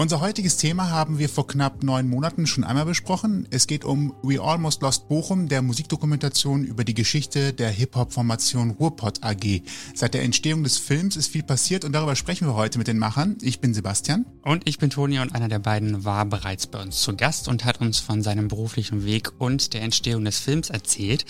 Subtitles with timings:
[0.00, 3.48] Unser heutiges Thema haben wir vor knapp neun Monaten schon einmal besprochen.
[3.50, 9.24] Es geht um We Almost Lost Bochum, der Musikdokumentation über die Geschichte der Hip-Hop-Formation Ruhrpott
[9.24, 9.62] AG.
[9.96, 12.98] Seit der Entstehung des Films ist viel passiert und darüber sprechen wir heute mit den
[12.98, 13.38] Machern.
[13.42, 14.24] Ich bin Sebastian.
[14.42, 17.64] Und ich bin Toni und einer der beiden war bereits bei uns zu Gast und
[17.64, 21.24] hat uns von seinem beruflichen Weg und der Entstehung des Films erzählt.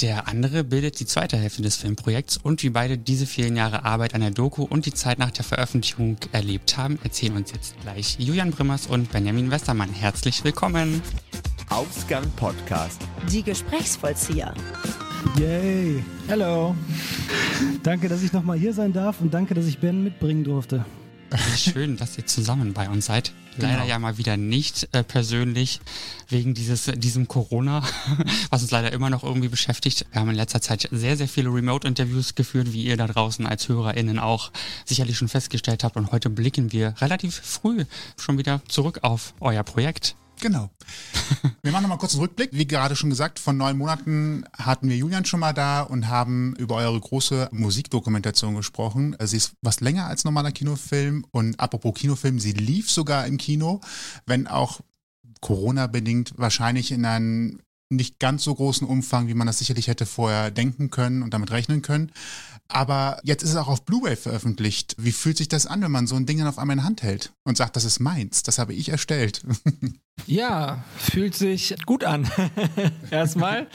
[0.00, 4.14] Der andere bildet die zweite Hälfte des Filmprojekts und wie beide diese vielen Jahre Arbeit
[4.14, 8.16] an der Doku und die Zeit nach der Veröffentlichung erlebt haben, erzählen uns jetzt gleich
[8.18, 9.90] Julian Brimmers und Benjamin Westermann.
[9.90, 11.02] Herzlich willkommen.
[11.68, 13.00] Ausgang Podcast.
[13.30, 14.54] Die Gesprächsvollzieher.
[15.38, 16.02] Yay.
[16.26, 16.74] Hello.
[17.82, 20.84] Danke, dass ich nochmal hier sein darf und danke, dass ich Ben mitbringen durfte.
[21.32, 23.32] Wie schön, dass ihr zusammen bei uns seid.
[23.58, 23.86] Leider genau.
[23.86, 25.80] ja mal wieder nicht äh, persönlich
[26.28, 27.82] wegen dieses diesem Corona,
[28.50, 30.06] was uns leider immer noch irgendwie beschäftigt.
[30.10, 33.68] Wir haben in letzter Zeit sehr, sehr viele Remote-Interviews geführt, wie ihr da draußen als
[33.68, 34.52] HörerInnen auch
[34.86, 35.96] sicherlich schon festgestellt habt.
[35.96, 37.84] Und heute blicken wir relativ früh
[38.16, 40.16] schon wieder zurück auf euer Projekt.
[40.42, 40.70] Genau.
[41.62, 42.50] Wir machen nochmal kurz einen Rückblick.
[42.52, 46.56] Wie gerade schon gesagt, vor neun Monaten hatten wir Julian schon mal da und haben
[46.56, 49.16] über eure große Musikdokumentation gesprochen.
[49.22, 53.80] Sie ist was länger als normaler Kinofilm und apropos Kinofilm, sie lief sogar im Kino,
[54.26, 54.80] wenn auch
[55.40, 57.60] Corona-bedingt wahrscheinlich in einem
[57.92, 61.52] nicht ganz so großen Umfang, wie man das sicherlich hätte vorher denken können und damit
[61.52, 62.10] rechnen können.
[62.72, 64.94] Aber jetzt ist es auch auf Blu-ray veröffentlicht.
[64.98, 67.02] Wie fühlt sich das an, wenn man so ein Ding dann auf einmal in Hand
[67.02, 69.42] hält und sagt, das ist meins, das habe ich erstellt?
[70.26, 72.28] Ja, fühlt sich gut an.
[73.10, 73.66] Erstmal.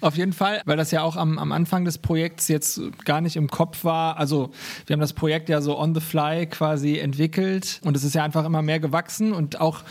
[0.00, 3.36] Auf jeden Fall, weil das ja auch am, am Anfang des Projekts jetzt gar nicht
[3.36, 4.16] im Kopf war.
[4.16, 4.50] Also,
[4.86, 8.24] wir haben das Projekt ja so on the fly quasi entwickelt und es ist ja
[8.24, 9.84] einfach immer mehr gewachsen und auch,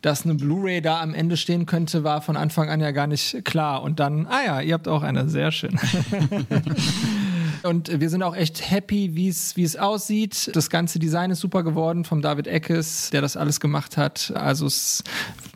[0.00, 3.44] dass eine Blu-ray da am Ende stehen könnte, war von Anfang an ja gar nicht
[3.44, 3.82] klar.
[3.82, 5.78] Und dann, ah ja, ihr habt auch eine, sehr schön.
[7.62, 10.50] Und wir sind auch echt happy, wie es aussieht.
[10.54, 14.32] Das ganze Design ist super geworden vom David Eckes, der das alles gemacht hat.
[14.34, 15.04] Also es,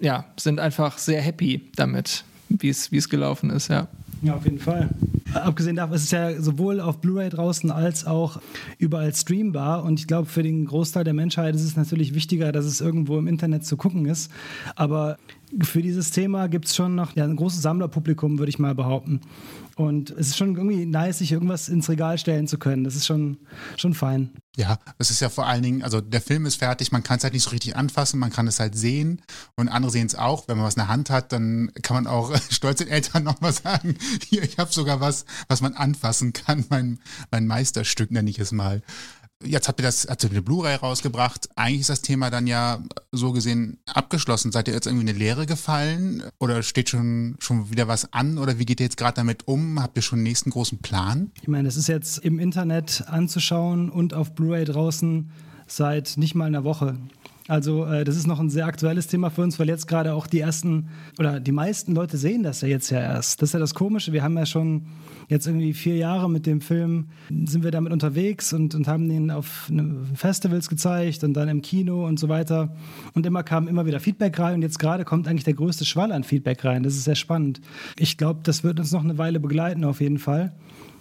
[0.00, 3.88] ja, sind einfach sehr happy damit, wie es gelaufen ist, ja.
[4.22, 4.88] Ja, auf jeden Fall.
[5.42, 8.40] Abgesehen davon ist es ja sowohl auf Blu-ray draußen als auch
[8.78, 9.84] überall streambar.
[9.84, 13.18] Und ich glaube, für den Großteil der Menschheit ist es natürlich wichtiger, dass es irgendwo
[13.18, 14.30] im Internet zu gucken ist.
[14.74, 15.16] Aber
[15.62, 19.20] für dieses Thema gibt es schon noch ja, ein großes Sammlerpublikum, würde ich mal behaupten.
[19.76, 22.84] Und es ist schon irgendwie nice, sich irgendwas ins Regal stellen zu können.
[22.84, 23.38] Das ist schon,
[23.76, 24.30] schon fein.
[24.56, 27.24] Ja, es ist ja vor allen Dingen, also der Film ist fertig, man kann es
[27.24, 29.20] halt nicht so richtig anfassen, man kann es halt sehen
[29.54, 30.48] und andere sehen es auch.
[30.48, 33.52] Wenn man was in der Hand hat, dann kann man auch stolz den Eltern nochmal
[33.52, 36.98] sagen, hier, ich habe sogar was, was man anfassen kann, mein,
[37.30, 38.82] mein Meisterstück nenne ich es mal.
[39.44, 41.48] Jetzt habt ihr das, habt ihr eine Blu-ray rausgebracht.
[41.56, 42.82] Eigentlich ist das Thema dann ja
[43.12, 44.50] so gesehen abgeschlossen.
[44.50, 48.38] Seid ihr jetzt irgendwie in eine Leere gefallen oder steht schon, schon wieder was an
[48.38, 49.82] oder wie geht ihr jetzt gerade damit um?
[49.82, 51.30] Habt ihr schon einen nächsten großen Plan?
[51.42, 55.30] Ich meine, es ist jetzt im Internet anzuschauen und auf Blu-ray draußen
[55.66, 56.96] seit nicht mal einer Woche.
[57.48, 60.26] Also äh, das ist noch ein sehr aktuelles Thema für uns, weil jetzt gerade auch
[60.26, 63.40] die ersten oder die meisten Leute sehen das ja jetzt ja erst.
[63.40, 64.12] Das ist ja das Komische.
[64.12, 64.86] Wir haben ja schon
[65.28, 69.30] jetzt irgendwie vier Jahre mit dem Film, sind wir damit unterwegs und, und haben den
[69.30, 72.74] auf ne, Festivals gezeigt und dann im Kino und so weiter.
[73.14, 76.12] Und immer kam immer wieder Feedback rein und jetzt gerade kommt eigentlich der größte Schwall
[76.12, 76.82] an Feedback rein.
[76.82, 77.60] Das ist sehr spannend.
[77.98, 80.52] Ich glaube, das wird uns noch eine Weile begleiten auf jeden Fall.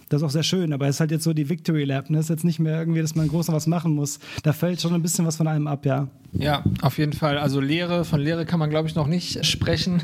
[0.10, 2.10] Das ist auch sehr schön, aber es ist halt jetzt so die Victory Lab.
[2.10, 2.20] Ne?
[2.20, 4.20] Es ist jetzt nicht mehr irgendwie, dass man groß noch was machen muss.
[4.44, 6.08] Da fällt schon ein bisschen was von einem ab, ja.
[6.34, 7.38] Ja, auf jeden Fall.
[7.38, 10.04] Also Lehre, von Lehre kann man, glaube ich, noch nicht sprechen.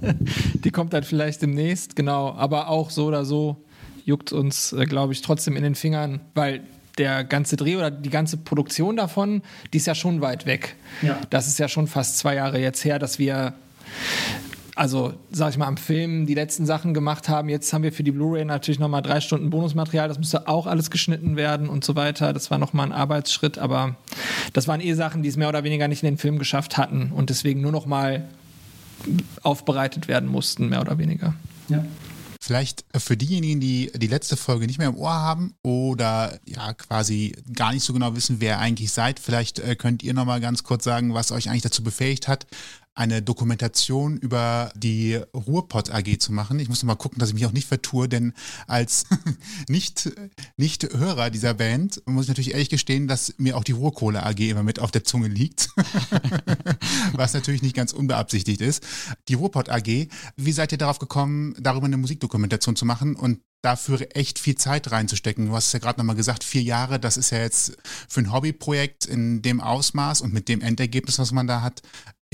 [0.64, 2.32] die kommt dann vielleicht demnächst, genau.
[2.34, 3.62] Aber auch so oder so
[4.04, 6.62] juckt uns, äh, glaube ich, trotzdem in den Fingern, weil
[6.98, 10.76] der ganze Dreh oder die ganze Produktion davon, die ist ja schon weit weg.
[11.02, 11.18] Ja.
[11.30, 13.54] Das ist ja schon fast zwei Jahre jetzt her, dass wir
[14.76, 17.48] also sag ich mal, am Film die letzten Sachen gemacht haben.
[17.48, 20.08] Jetzt haben wir für die Blu-ray natürlich nochmal drei Stunden Bonusmaterial.
[20.08, 22.32] Das musste auch alles geschnitten werden und so weiter.
[22.32, 23.96] Das war nochmal ein Arbeitsschritt, aber
[24.52, 27.12] das waren eh Sachen, die es mehr oder weniger nicht in den Film geschafft hatten
[27.14, 28.24] und deswegen nur nochmal
[29.42, 31.34] aufbereitet werden mussten, mehr oder weniger.
[31.68, 31.84] Ja.
[32.40, 37.34] Vielleicht für diejenigen, die die letzte Folge nicht mehr im Ohr haben oder ja quasi
[37.54, 40.62] gar nicht so genau wissen, wer ihr eigentlich seid, vielleicht äh, könnt ihr nochmal ganz
[40.62, 42.46] kurz sagen, was euch eigentlich dazu befähigt hat,
[42.94, 46.60] eine Dokumentation über die Ruhrpott AG zu machen.
[46.60, 48.32] Ich muss noch mal gucken, dass ich mich auch nicht vertue, denn
[48.66, 49.04] als
[49.68, 50.12] nicht,
[50.56, 54.38] nicht Hörer dieser Band muss ich natürlich ehrlich gestehen, dass mir auch die Ruhrkohle AG
[54.38, 55.70] immer mit auf der Zunge liegt,
[57.12, 58.86] was natürlich nicht ganz unbeabsichtigt ist.
[59.28, 64.06] Die Ruhrpott AG, wie seid ihr darauf gekommen, darüber eine Musikdokumentation zu machen und dafür
[64.14, 65.46] echt viel Zeit reinzustecken.
[65.46, 67.76] Du hast ja gerade nochmal gesagt, vier Jahre, das ist ja jetzt
[68.08, 71.82] für ein Hobbyprojekt in dem Ausmaß und mit dem Endergebnis, was man da hat,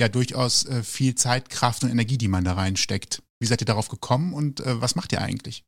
[0.00, 3.22] ja durchaus äh, viel Zeit, Kraft und Energie, die man da reinsteckt.
[3.38, 5.64] Wie seid ihr darauf gekommen und äh, was macht ihr eigentlich?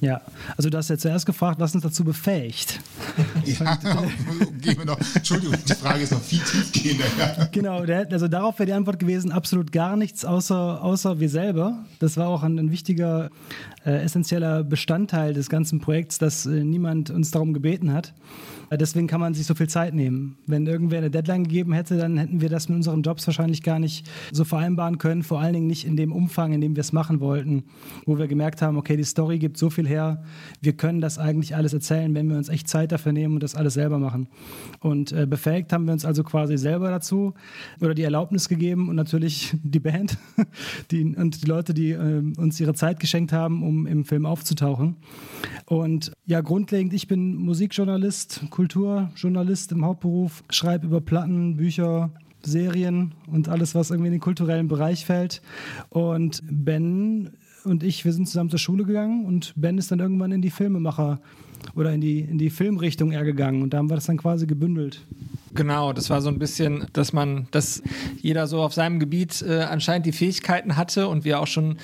[0.00, 0.22] Ja,
[0.56, 2.80] also du hast ja zuerst gefragt, was uns dazu befähigt.
[3.44, 3.74] Ja,
[4.58, 4.98] gehen wir noch.
[5.14, 7.04] Entschuldigung, die Frage ist noch viel tiefgehender.
[7.18, 7.44] Ja.
[7.52, 11.84] Genau, also darauf wäre die Antwort gewesen, absolut gar nichts außer, außer wir selber.
[11.98, 13.30] Das war auch ein, ein wichtiger,
[13.84, 18.14] äh, essentieller Bestandteil des ganzen Projekts, dass äh, niemand uns darum gebeten hat.
[18.72, 20.36] Deswegen kann man sich so viel Zeit nehmen.
[20.46, 23.80] Wenn irgendwer eine Deadline gegeben hätte, dann hätten wir das mit unseren Jobs wahrscheinlich gar
[23.80, 25.24] nicht so vereinbaren können.
[25.24, 27.64] Vor allen Dingen nicht in dem Umfang, in dem wir es machen wollten,
[28.06, 30.22] wo wir gemerkt haben, okay, die Story gibt so viel her,
[30.60, 33.56] wir können das eigentlich alles erzählen, wenn wir uns echt Zeit dafür nehmen und das
[33.56, 34.28] alles selber machen.
[34.78, 37.34] Und äh, befähigt haben wir uns also quasi selber dazu
[37.80, 40.16] oder die Erlaubnis gegeben und natürlich die Band
[40.92, 44.96] die, und die Leute, die äh, uns ihre Zeit geschenkt haben, um im Film aufzutauchen.
[45.66, 52.10] Und ja, grundlegend, ich bin Musikjournalist, Kulturjournalist im Hauptberuf, schreibe über Platten, Bücher,
[52.42, 55.42] Serien und alles, was irgendwie in den kulturellen Bereich fällt.
[55.90, 57.30] Und Ben
[57.64, 60.50] und ich, wir sind zusammen zur Schule gegangen und Ben ist dann irgendwann in die
[60.50, 61.20] Filmemacher
[61.74, 64.46] oder in die, in die Filmrichtung eher gegangen und da haben wir das dann quasi
[64.46, 65.06] gebündelt.
[65.54, 67.82] Genau, das war so ein bisschen, dass man, dass
[68.20, 71.76] jeder so auf seinem Gebiet äh, anscheinend die Fähigkeiten hatte und wir auch schon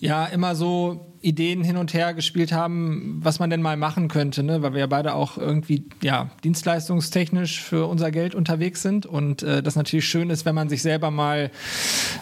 [0.00, 4.42] ja immer so Ideen hin und her gespielt haben, was man denn mal machen könnte,
[4.42, 4.62] ne?
[4.62, 9.62] weil wir ja beide auch irgendwie ja, dienstleistungstechnisch für unser Geld unterwegs sind und äh,
[9.62, 11.50] das natürlich schön ist, wenn man sich selber mal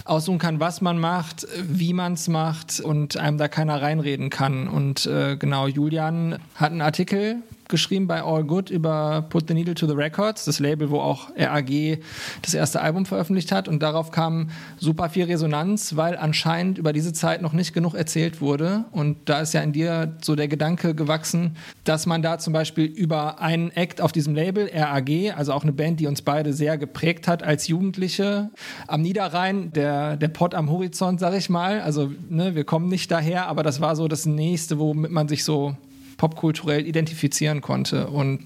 [0.04, 4.68] aussuchen kann, was man macht, wie man es macht und einem da keiner reinreden kann.
[4.68, 9.74] Und äh, genau, Julian hat einen Artikel geschrieben bei All Good über Put the Needle
[9.74, 11.98] to the Records, das Label, wo auch RAG
[12.42, 13.68] das erste Album veröffentlicht hat.
[13.68, 18.40] Und darauf kam super viel Resonanz, weil anscheinend über diese Zeit noch nicht genug erzählt
[18.40, 18.84] wurde.
[18.92, 22.84] Und da ist ja in dir so der Gedanke gewachsen, dass man da zum Beispiel
[22.84, 26.76] über einen Act auf diesem Label, RAG, also auch eine Band, die uns beide sehr
[26.78, 28.50] geprägt hat als Jugendliche,
[28.86, 31.80] am Niederrhein, der, der Pott am Horizont, sag ich mal.
[31.80, 35.44] Also ne, wir kommen nicht daher, aber das war so das Nächste, womit man sich
[35.44, 35.76] so
[36.20, 38.08] popkulturell identifizieren konnte.
[38.08, 38.40] Und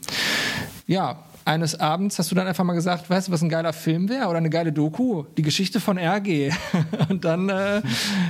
[0.86, 4.08] ja, eines Abends hast du dann einfach mal gesagt, weißt du, was ein geiler Film
[4.08, 5.24] wäre oder eine geile Doku?
[5.36, 6.52] Die Geschichte von RG.
[7.08, 7.82] Und dann, äh,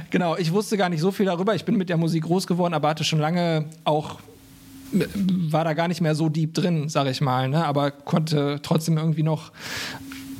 [0.08, 1.54] genau, ich wusste gar nicht so viel darüber.
[1.54, 4.18] Ich bin mit der Musik groß geworden, aber hatte schon lange auch
[4.92, 7.64] war da gar nicht mehr so deep drin, sag ich mal, ne?
[7.64, 9.50] aber konnte trotzdem irgendwie noch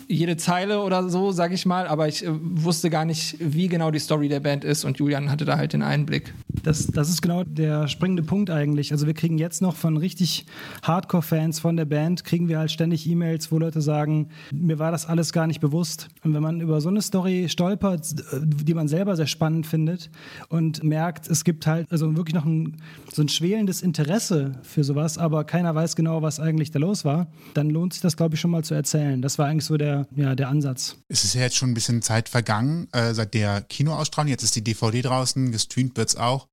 [0.09, 3.91] jede Zeile oder so, sag ich mal, aber ich äh, wusste gar nicht, wie genau
[3.91, 6.35] die Story der Band ist und Julian hatte da halt den Einblick.
[6.63, 8.93] Das, das ist genau der springende Punkt eigentlich.
[8.93, 10.47] Also wir kriegen jetzt noch von richtig
[10.83, 15.07] Hardcore-Fans von der Band, kriegen wir halt ständig E-Mails, wo Leute sagen, mir war das
[15.07, 16.09] alles gar nicht bewusst.
[16.23, 20.11] Und wenn man über so eine Story stolpert, die man selber sehr spannend findet
[20.49, 22.77] und merkt, es gibt halt also wirklich noch ein,
[23.13, 27.27] so ein schwelendes Interesse für sowas, aber keiner weiß genau, was eigentlich da los war,
[27.55, 29.21] dann lohnt sich das, glaube ich, schon mal zu erzählen.
[29.23, 30.97] Das war eigentlich so der ja, der Ansatz.
[31.09, 34.31] Es ist ja jetzt schon ein bisschen Zeit vergangen äh, seit der Kinoausstrahlung.
[34.31, 36.49] Jetzt ist die DVD draußen, gestreamt wird es auch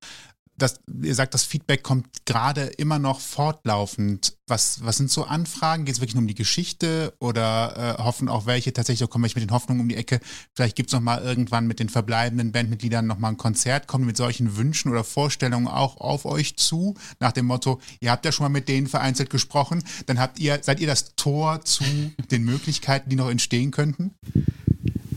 [0.61, 4.37] das, ihr sagt, das Feedback kommt gerade immer noch fortlaufend.
[4.47, 5.85] Was, was sind so Anfragen?
[5.85, 9.39] Geht es wirklich nur um die Geschichte oder äh, hoffen auch welche tatsächlich, kommen welche
[9.39, 10.19] mit den Hoffnungen um die Ecke?
[10.53, 13.87] Vielleicht gibt es noch mal irgendwann mit den verbleibenden Bandmitgliedern noch mal ein Konzert.
[13.87, 16.95] Kommen mit solchen Wünschen oder Vorstellungen auch auf euch zu?
[17.19, 20.59] Nach dem Motto, ihr habt ja schon mal mit denen vereinzelt gesprochen, dann habt ihr,
[20.61, 21.83] seid ihr das Tor zu
[22.31, 24.11] den Möglichkeiten, die noch entstehen könnten?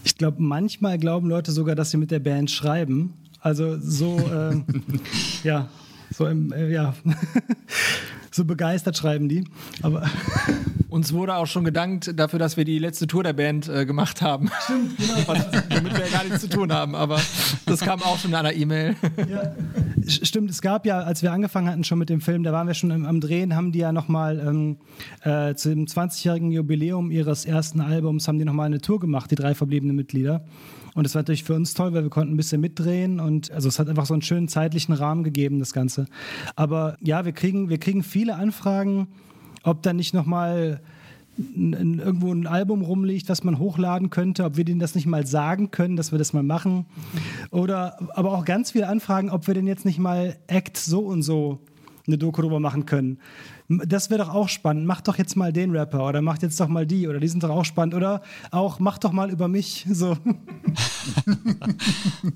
[0.05, 4.57] Ich glaube, manchmal glauben Leute sogar, dass sie mit der Band schreiben also so, äh,
[5.45, 5.69] ja,
[6.11, 6.95] so im, äh, ja,
[8.31, 9.45] so begeistert schreiben die.
[9.83, 10.09] Aber
[10.89, 14.23] uns wurde auch schon gedankt dafür, dass wir die letzte Tour der Band äh, gemacht
[14.23, 14.51] haben.
[14.65, 15.15] Stimmt, genau.
[15.27, 17.21] Was, damit wir ja gar nichts zu tun haben, aber
[17.67, 18.97] das kam auch schon in einer E-Mail.
[19.29, 19.55] Ja.
[20.07, 22.75] Stimmt, es gab ja, als wir angefangen hatten schon mit dem Film, da waren wir
[22.75, 24.77] schon am, am Drehen, haben die ja nochmal ähm,
[25.23, 29.55] äh, zum 20-jährigen Jubiläum ihres ersten Albums, haben die nochmal eine Tour gemacht, die drei
[29.55, 30.45] verbliebenen Mitglieder.
[30.95, 33.69] Und das war natürlich für uns toll, weil wir konnten ein bisschen mitdrehen und also
[33.69, 36.07] es hat einfach so einen schönen zeitlichen Rahmen gegeben, das Ganze.
[36.55, 39.09] Aber ja, wir kriegen, wir kriegen viele Anfragen,
[39.63, 40.81] ob da nicht nochmal
[41.37, 45.71] irgendwo ein Album rumliegt, was man hochladen könnte, ob wir denen das nicht mal sagen
[45.71, 46.87] können, dass wir das mal machen.
[47.51, 51.23] Oder aber auch ganz viele Anfragen, ob wir denn jetzt nicht mal Act so und
[51.23, 51.61] so
[52.07, 53.19] eine Doku drüber machen können.
[53.69, 54.87] Das wäre doch auch spannend.
[54.87, 57.43] Mach doch jetzt mal den Rapper oder macht jetzt doch mal die oder die sind
[57.43, 59.87] doch auch spannend oder auch mach doch mal über mich.
[59.91, 60.17] So.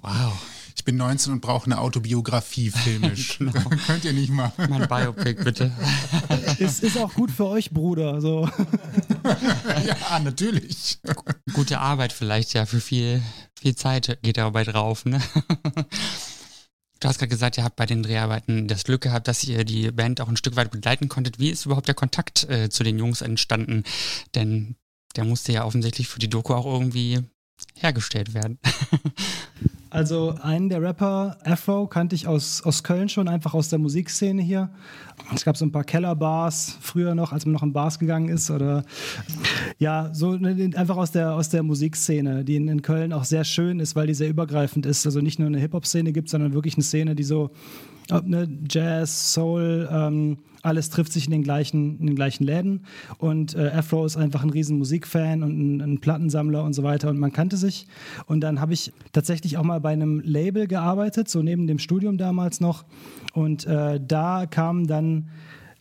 [0.01, 0.33] wow.
[0.79, 3.39] Ich bin 19 und brauche eine Autobiografie filmisch.
[3.39, 3.69] genau.
[3.87, 4.67] Könnt ihr nicht machen.
[4.71, 5.73] Mein Biopic, bitte.
[6.59, 8.21] ist, ist auch gut für euch, Bruder.
[8.21, 8.49] So.
[9.85, 11.01] ja, natürlich.
[11.53, 13.21] Gute Arbeit vielleicht, ja, für viel,
[13.61, 15.05] viel Zeit geht dabei drauf.
[15.05, 15.21] Ne?
[17.01, 19.91] Du hast gerade gesagt, ihr habt bei den Dreharbeiten das Glück gehabt, dass ihr die
[19.91, 21.41] Band auch ein Stück weit begleiten konntet.
[21.41, 23.83] Wie ist überhaupt der Kontakt äh, zu den Jungs entstanden?
[24.37, 24.77] Denn
[25.17, 27.21] der musste ja offensichtlich für die Doku auch irgendwie
[27.75, 28.61] hergestellt werden.
[29.91, 34.43] Also einen der Rapper, Afro, kannte ich aus, aus Köln schon, einfach aus der Musikszene
[34.43, 34.69] hier.
[35.35, 38.51] Es gab so ein paar Kellerbars früher noch, als man noch in Bars gegangen ist.
[38.51, 38.85] Oder
[39.79, 43.45] ja, so ne, einfach aus der, aus der Musikszene, die in, in Köln auch sehr
[43.45, 45.07] schön ist, weil die sehr übergreifend ist.
[45.07, 47.51] Also nicht nur eine Hip-Hop-Szene gibt, sondern wirklich eine Szene, die so
[48.69, 52.85] Jazz, Soul, ähm, alles trifft sich in den gleichen, in den gleichen Läden.
[53.19, 57.11] Und äh, Afro ist einfach ein riesen Musikfan und ein, ein, Plattensammler und so weiter.
[57.11, 57.87] Und man kannte sich.
[58.27, 62.19] Und dann habe ich tatsächlich auch mal bei einem Label gearbeitet, so neben dem Studium
[62.19, 62.85] damals noch.
[63.35, 65.29] Und äh, da kam dann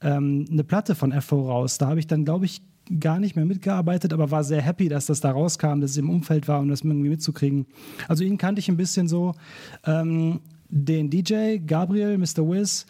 [0.02, 1.78] ähm, eine Platte von Afro raus.
[1.78, 2.62] Da habe ich dann, glaube ich,
[3.00, 6.10] gar nicht mehr mitgearbeitet, aber war sehr happy, dass das da rauskam, dass es im
[6.10, 7.66] Umfeld war und das irgendwie mitzukriegen.
[8.08, 9.34] Also ihn kannte ich ein bisschen so.
[9.86, 12.48] Ähm, den DJ, Gabriel, Mr.
[12.48, 12.86] Wiz,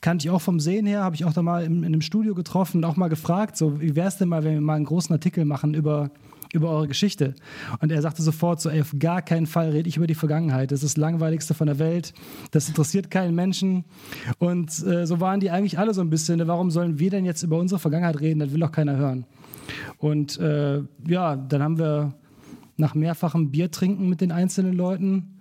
[0.00, 2.34] kannte ich auch vom Sehen her, habe ich auch da mal in, in einem Studio
[2.34, 4.84] getroffen und auch mal gefragt, so wie wäre es denn mal, wenn wir mal einen
[4.84, 6.10] großen Artikel machen über,
[6.52, 7.34] über eure Geschichte?
[7.80, 10.72] Und er sagte sofort so, ey, auf gar keinen Fall rede ich über die Vergangenheit.
[10.72, 12.12] Das ist das Langweiligste von der Welt.
[12.50, 13.84] Das interessiert keinen Menschen.
[14.38, 16.46] Und äh, so waren die eigentlich alle so ein bisschen.
[16.46, 18.40] Warum sollen wir denn jetzt über unsere Vergangenheit reden?
[18.40, 19.24] Das will doch keiner hören.
[19.96, 22.12] Und äh, ja, dann haben wir
[22.76, 25.33] nach mehrfachem Bier trinken mit den einzelnen Leuten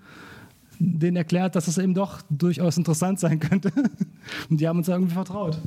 [0.80, 3.72] denen erklärt, dass es eben doch durchaus interessant sein könnte.
[4.50, 5.58] Und die haben uns irgendwie vertraut.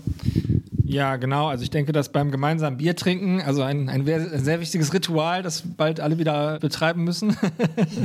[0.88, 1.49] Ja, genau.
[1.49, 5.62] Also ich denke, dass beim gemeinsamen Bier trinken, also ein, ein sehr wichtiges Ritual, das
[5.76, 7.37] bald alle wieder betreiben müssen,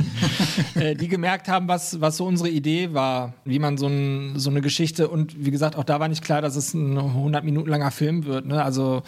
[0.74, 4.50] äh, die gemerkt haben, was, was so unsere Idee war, wie man so, ein, so
[4.50, 7.70] eine Geschichte und wie gesagt, auch da war nicht klar, dass es ein 100 Minuten
[7.70, 8.46] langer Film wird.
[8.46, 8.62] Ne?
[8.62, 9.02] Also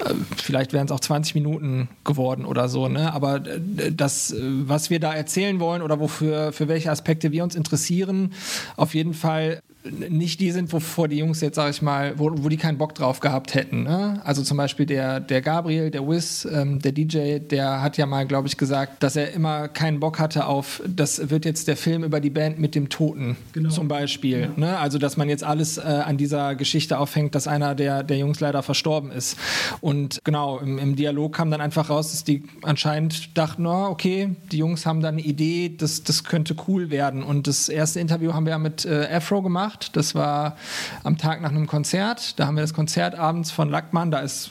[0.00, 2.88] äh, vielleicht wären es auch 20 Minuten geworden oder so.
[2.88, 3.12] Ne?
[3.12, 7.54] Aber äh, das, was wir da erzählen wollen oder wofür, für welche Aspekte wir uns
[7.54, 8.32] interessieren,
[8.76, 12.48] auf jeden Fall nicht die sind, wovor die Jungs jetzt, sag ich mal, wo, wo
[12.48, 13.82] die keinen Bock drauf gehabt hätten.
[13.82, 14.20] Ne?
[14.24, 18.26] Also zum Beispiel der, der Gabriel, der Wiz, ähm, der DJ, der hat ja mal,
[18.26, 22.04] glaube ich, gesagt, dass er immer keinen Bock hatte auf, das wird jetzt der Film
[22.04, 23.70] über die Band mit dem Toten genau.
[23.70, 24.40] zum Beispiel.
[24.42, 24.48] Ja.
[24.56, 24.78] Ne?
[24.78, 28.38] Also dass man jetzt alles äh, an dieser Geschichte aufhängt, dass einer der, der Jungs
[28.38, 29.36] leider verstorben ist.
[29.80, 34.36] Und genau, im, im Dialog kam dann einfach raus, dass die anscheinend dachten, oh, okay,
[34.52, 37.24] die Jungs haben da eine Idee, das, das könnte cool werden.
[37.24, 39.96] Und das erste Interview haben wir ja mit äh, Afro gemacht gemacht.
[39.96, 40.56] Das war
[41.02, 42.38] am Tag nach einem Konzert.
[42.38, 44.50] Da haben wir das Konzert abends von Lackmann, da ist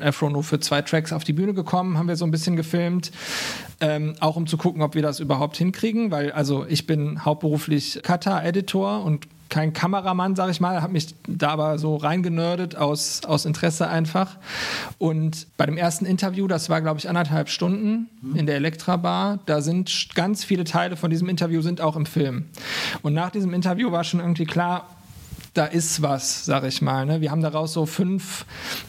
[0.00, 3.10] Afro nur für zwei Tracks auf die Bühne gekommen, haben wir so ein bisschen gefilmt.
[3.80, 8.00] Ähm, auch um zu gucken, ob wir das überhaupt hinkriegen, weil also ich bin hauptberuflich
[8.02, 13.44] Cutter-Editor und kein Kameramann, sag ich mal, habe mich da aber so reingenördet aus, aus
[13.44, 14.36] Interesse einfach.
[14.98, 19.38] Und bei dem ersten Interview, das war glaube ich anderthalb Stunden in der Elektra Bar,
[19.46, 22.46] da sind ganz viele Teile von diesem Interview sind auch im Film.
[23.02, 24.88] Und nach diesem Interview war schon irgendwie klar,
[25.54, 27.06] da ist was, sag ich mal.
[27.06, 27.20] Ne?
[27.20, 28.44] Wir haben daraus so fünf,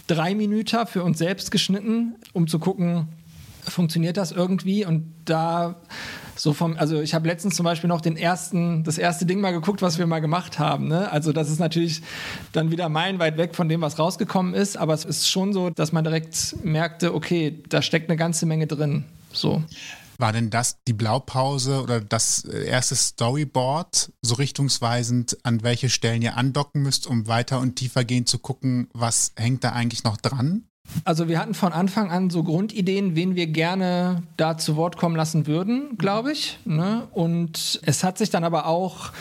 [0.07, 3.07] drei Minuten für uns selbst geschnitten, um zu gucken,
[3.63, 4.85] funktioniert das irgendwie?
[4.85, 5.75] Und da
[6.37, 9.51] so vom, also ich habe letztens zum Beispiel noch den ersten, das erste Ding mal
[9.51, 10.87] geguckt, was wir mal gemacht haben.
[10.87, 11.11] Ne?
[11.11, 12.01] Also das ist natürlich
[12.51, 15.91] dann wieder meilenweit weg von dem, was rausgekommen ist, aber es ist schon so, dass
[15.91, 19.05] man direkt merkte, okay, da steckt eine ganze Menge drin.
[19.33, 19.63] So.
[20.19, 26.37] War denn das die Blaupause oder das erste Storyboard so richtungsweisend, an welche Stellen ihr
[26.37, 30.63] andocken müsst, um weiter und tiefer gehen zu gucken, was hängt da eigentlich noch dran?
[31.03, 35.15] Also wir hatten von Anfang an so Grundideen, wen wir gerne da zu Wort kommen
[35.15, 36.59] lassen würden, glaube ich.
[36.65, 37.07] Ne?
[37.11, 39.11] Und es hat sich dann aber auch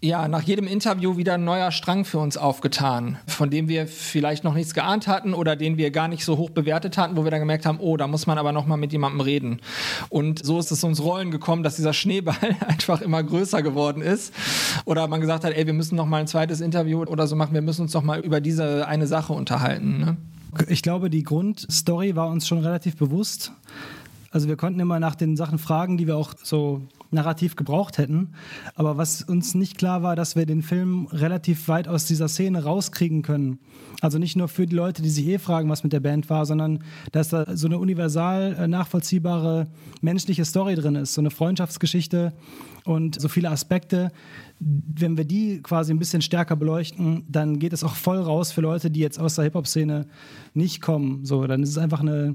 [0.00, 4.44] ja nach jedem Interview wieder ein neuer Strang für uns aufgetan, von dem wir vielleicht
[4.44, 7.30] noch nichts geahnt hatten oder den wir gar nicht so hoch bewertet hatten, wo wir
[7.30, 9.60] dann gemerkt haben, oh, da muss man aber noch mal mit jemandem reden.
[10.08, 14.32] Und so ist es uns Rollen gekommen, dass dieser Schneeball einfach immer größer geworden ist.
[14.84, 17.54] Oder man gesagt hat, ey, wir müssen noch mal ein zweites Interview oder so machen,
[17.54, 19.98] wir müssen uns noch mal über diese eine Sache unterhalten.
[19.98, 20.16] Ne?
[20.68, 23.52] Ich glaube, die Grundstory war uns schon relativ bewusst.
[24.30, 28.30] Also wir konnten immer nach den Sachen fragen, die wir auch so narrativ gebraucht hätten.
[28.74, 32.64] Aber was uns nicht klar war, dass wir den Film relativ weit aus dieser Szene
[32.64, 33.58] rauskriegen können.
[34.00, 36.46] Also nicht nur für die Leute, die sich eh fragen, was mit der Band war,
[36.46, 36.82] sondern
[37.12, 39.66] dass da so eine universal äh, nachvollziehbare
[40.00, 42.32] menschliche Story drin ist, so eine Freundschaftsgeschichte
[42.84, 44.12] und so viele Aspekte.
[44.58, 48.60] Wenn wir die quasi ein bisschen stärker beleuchten, dann geht es auch voll raus für
[48.60, 50.06] Leute, die jetzt aus der Hip-Hop-Szene
[50.54, 51.24] nicht kommen.
[51.24, 52.34] So, dann ist es einfach eine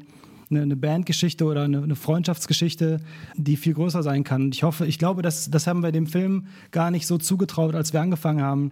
[0.51, 2.99] eine, Bandgeschichte oder eine, eine, Freundschaftsgeschichte,
[3.35, 4.51] die viel größer sein kann.
[4.51, 7.93] Ich hoffe, ich glaube, das, das haben wir dem Film gar nicht so zugetraut, als
[7.93, 8.71] wir angefangen haben,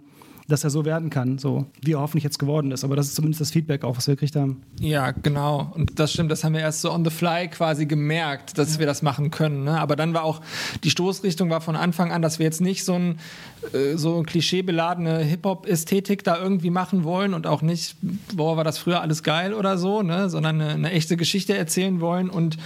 [0.50, 2.84] dass er so werden kann, so wie er hoffentlich jetzt geworden ist.
[2.84, 4.62] Aber das ist zumindest das Feedback auch, was wir gekriegt haben.
[4.80, 5.72] Ja, genau.
[5.74, 8.80] Und das stimmt, das haben wir erst so on the fly quasi gemerkt, dass ja.
[8.80, 9.64] wir das machen können.
[9.64, 9.80] Ne?
[9.80, 10.40] Aber dann war auch,
[10.84, 13.18] die Stoßrichtung war von Anfang an, dass wir jetzt nicht so ein
[13.72, 17.96] äh, so klischeebeladene Hip-Hop-Ästhetik da irgendwie machen wollen und auch nicht,
[18.34, 20.30] boah, war das früher alles geil oder so, ne?
[20.30, 22.30] sondern eine, eine echte Geschichte erzählen wollen.
[22.30, 22.56] Und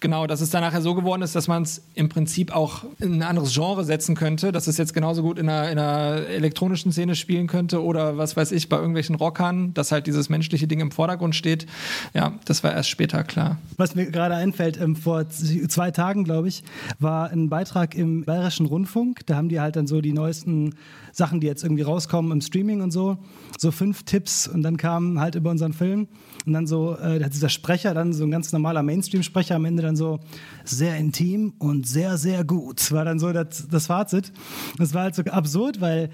[0.00, 3.14] genau, dass es dann nachher so geworden ist, dass man es im Prinzip auch in
[3.14, 6.92] ein anderes Genre setzen könnte, dass es jetzt genauso gut in einer, in einer elektronischen
[6.92, 10.80] Szene spielen könnte oder was weiß ich, bei irgendwelchen Rockern, dass halt dieses menschliche Ding
[10.80, 11.66] im Vordergrund steht.
[12.14, 13.58] Ja, das war erst später klar.
[13.76, 16.62] Was mir gerade einfällt, ähm, vor zwei Tagen, glaube ich,
[16.98, 19.26] war ein Beitrag im Bayerischen Rundfunk.
[19.26, 20.74] Da haben die halt dann so die neuesten
[21.12, 23.18] Sachen, die jetzt irgendwie rauskommen im Streaming und so.
[23.58, 26.08] So fünf Tipps und dann kam halt über unseren Film
[26.46, 29.82] und dann so, äh, hat dieser Sprecher, dann so ein ganz normaler Mainstream-Sprecher am Ende
[29.82, 30.20] dann so
[30.64, 32.90] sehr intim und sehr, sehr gut.
[32.92, 34.32] War dann so das, das Fazit.
[34.78, 36.10] Das war halt so absurd, weil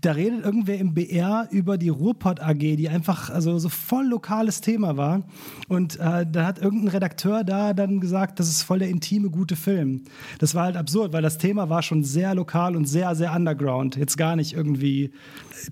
[0.00, 4.60] da redet irgendwer im BR über die Ruhrpott AG, die einfach also so voll lokales
[4.60, 5.22] Thema war.
[5.68, 9.56] Und äh, da hat irgendein Redakteur da dann gesagt, das ist voll der intime, gute
[9.56, 10.02] Film.
[10.38, 13.96] Das war halt absurd, weil das Thema war schon sehr lokal und sehr, sehr underground.
[13.96, 15.10] Jetzt gar nicht irgendwie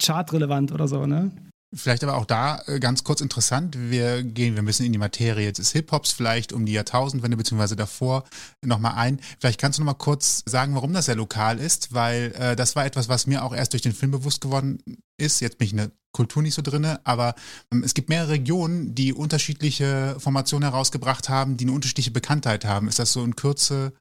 [0.00, 1.30] chartrelevant oder so, ne?
[1.75, 3.76] Vielleicht aber auch da äh, ganz kurz interessant.
[3.90, 8.25] Wir gehen wir bisschen in die Materie des Hip-Hops vielleicht um die Jahrtausendwende beziehungsweise davor
[8.64, 9.20] nochmal ein.
[9.40, 12.87] Vielleicht kannst du nochmal kurz sagen, warum das ja lokal ist, weil äh, das war
[12.87, 14.78] etwas, was mir auch erst durch den Film bewusst geworden
[15.20, 15.40] ist.
[15.40, 17.35] Jetzt bin ich in der Kultur nicht so drinne, aber
[17.73, 22.87] ähm, es gibt mehrere Regionen, die unterschiedliche Formationen herausgebracht haben, die eine unterschiedliche Bekanntheit haben.
[22.87, 23.92] Ist das so in Kürze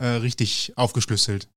[0.00, 1.48] äh, richtig aufgeschlüsselt?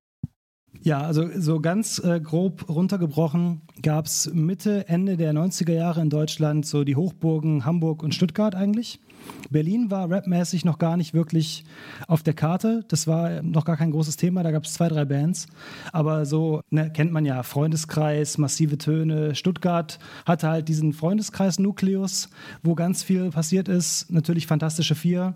[0.79, 6.09] Ja, also so ganz äh, grob runtergebrochen gab es Mitte, Ende der 90er Jahre in
[6.09, 8.99] Deutschland so die Hochburgen Hamburg und Stuttgart eigentlich.
[9.49, 11.65] Berlin war rapmäßig noch gar nicht wirklich
[12.07, 12.83] auf der Karte.
[12.87, 14.41] Das war noch gar kein großes Thema.
[14.43, 15.47] Da gab es zwei, drei Bands.
[15.91, 19.35] Aber so ne, kennt man ja Freundeskreis, massive Töne.
[19.35, 22.29] Stuttgart hatte halt diesen Freundeskreis-Nukleus,
[22.63, 24.09] wo ganz viel passiert ist.
[24.09, 25.35] Natürlich Fantastische Vier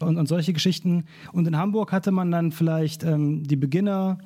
[0.00, 1.04] und, und solche Geschichten.
[1.32, 4.18] Und in Hamburg hatte man dann vielleicht ähm, die Beginner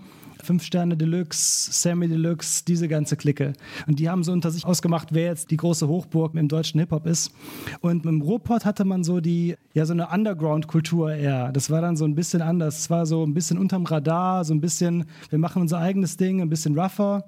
[0.42, 3.52] Fünf Sterne Deluxe, Sammy Deluxe, diese ganze Clique.
[3.86, 7.06] Und die haben so unter sich ausgemacht, wer jetzt die große Hochburg im deutschen Hip-Hop
[7.06, 7.32] ist.
[7.80, 11.52] Und im Ruhrpott hatte man so die, ja, so eine Underground-Kultur eher.
[11.52, 12.80] Das war dann so ein bisschen anders.
[12.80, 16.40] Es war so ein bisschen unterm Radar, so ein bisschen, wir machen unser eigenes Ding,
[16.40, 17.24] ein bisschen rougher.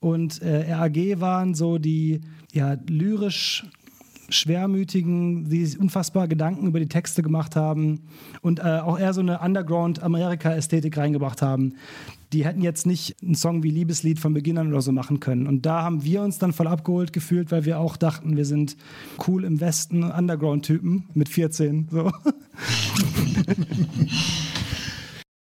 [0.00, 2.20] Und äh, RAG waren so die,
[2.52, 3.64] ja, lyrisch
[4.28, 8.00] Schwermütigen, die unfassbar Gedanken über die Texte gemacht haben
[8.40, 11.74] und äh, auch eher so eine Underground-Amerika-Ästhetik reingebracht haben.
[12.34, 15.46] Die hätten jetzt nicht einen Song wie Liebeslied von Beginn an oder so machen können.
[15.46, 18.76] Und da haben wir uns dann voll abgeholt gefühlt, weil wir auch dachten, wir sind
[19.28, 21.88] cool im Westen, Underground-Typen mit 14.
[21.90, 22.12] So.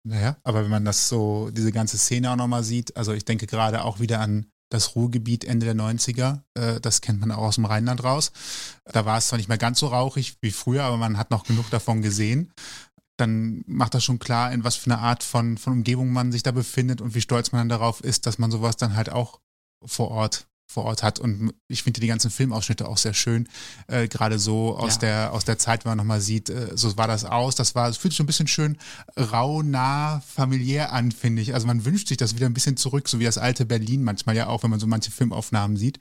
[0.07, 3.47] Naja, aber wenn man das so, diese ganze Szene auch nochmal sieht, also ich denke
[3.47, 6.41] gerade auch wieder an das Ruhrgebiet Ende der 90er.
[6.53, 8.31] Äh, das kennt man auch aus dem Rheinland raus.
[8.83, 11.45] Da war es zwar nicht mehr ganz so rauchig wie früher, aber man hat noch
[11.45, 12.51] genug davon gesehen.
[13.17, 16.43] Dann macht das schon klar, in was für eine Art von, von Umgebung man sich
[16.43, 19.39] da befindet und wie stolz man dann darauf ist, dass man sowas dann halt auch
[19.85, 21.19] vor Ort vor Ort hat.
[21.19, 23.47] Und ich finde die ganzen Filmausschnitte auch sehr schön.
[23.87, 24.99] Äh, Gerade so aus, ja.
[24.99, 27.55] der, aus der Zeit, wenn man nochmal sieht, äh, so war das aus.
[27.55, 28.77] Das war, es fühlt sich so ein bisschen schön
[29.17, 31.53] rau, nah, familiär an, finde ich.
[31.53, 34.35] Also man wünscht sich das wieder ein bisschen zurück, so wie das alte Berlin manchmal
[34.35, 35.99] ja auch, wenn man so manche Filmaufnahmen sieht.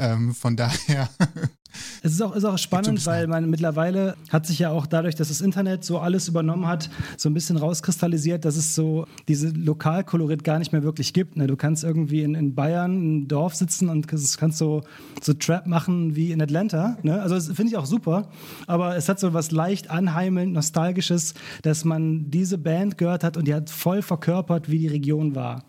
[0.00, 1.08] Ähm, von daher
[2.02, 5.28] Es ist auch, ist auch spannend, weil man mittlerweile hat sich ja auch dadurch, dass
[5.28, 10.44] das Internet so alles übernommen hat, so ein bisschen rauskristallisiert, dass es so diese Lokalkolorit
[10.44, 11.36] gar nicht mehr wirklich gibt.
[11.36, 11.46] Ne?
[11.46, 14.82] Du kannst irgendwie in, in Bayern ein Dorf sitzen und kannst so,
[15.22, 16.96] so Trap machen wie in Atlanta.
[17.02, 17.20] Ne?
[17.20, 18.28] Also das finde ich auch super,
[18.66, 23.46] aber es hat so was leicht anheimelnd, nostalgisches, dass man diese Band gehört hat und
[23.46, 25.64] die hat voll verkörpert, wie die Region war.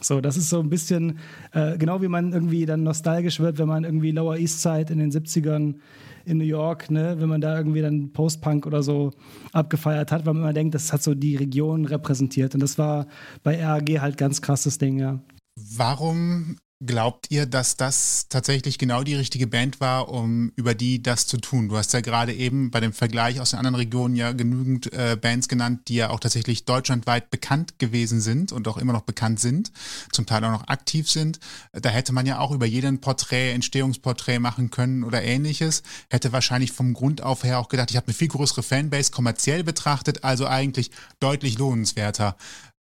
[0.00, 1.18] So, das ist so ein bisschen,
[1.52, 4.98] äh, genau wie man irgendwie dann nostalgisch wird, wenn man irgendwie Lower East Side in
[4.98, 5.76] den 70ern
[6.24, 9.10] in New York, ne, wenn man da irgendwie dann Post-Punk oder so
[9.52, 12.54] abgefeiert hat, weil man immer denkt, das hat so die Region repräsentiert.
[12.54, 13.06] Und das war
[13.42, 15.20] bei RAG halt ganz krasses Ding, ja.
[15.56, 21.26] Warum Glaubt ihr, dass das tatsächlich genau die richtige Band war, um über die das
[21.26, 21.68] zu tun?
[21.68, 25.18] Du hast ja gerade eben bei dem Vergleich aus den anderen Regionen ja genügend äh,
[25.20, 29.40] Bands genannt, die ja auch tatsächlich deutschlandweit bekannt gewesen sind und auch immer noch bekannt
[29.40, 29.72] sind,
[30.10, 31.38] zum Teil auch noch aktiv sind.
[31.72, 35.82] Da hätte man ja auch über jeden Porträt, Entstehungsporträt machen können oder ähnliches.
[36.08, 39.64] Hätte wahrscheinlich vom Grund auf her auch gedacht, ich habe eine viel größere Fanbase kommerziell
[39.64, 42.36] betrachtet, also eigentlich deutlich lohnenswerter.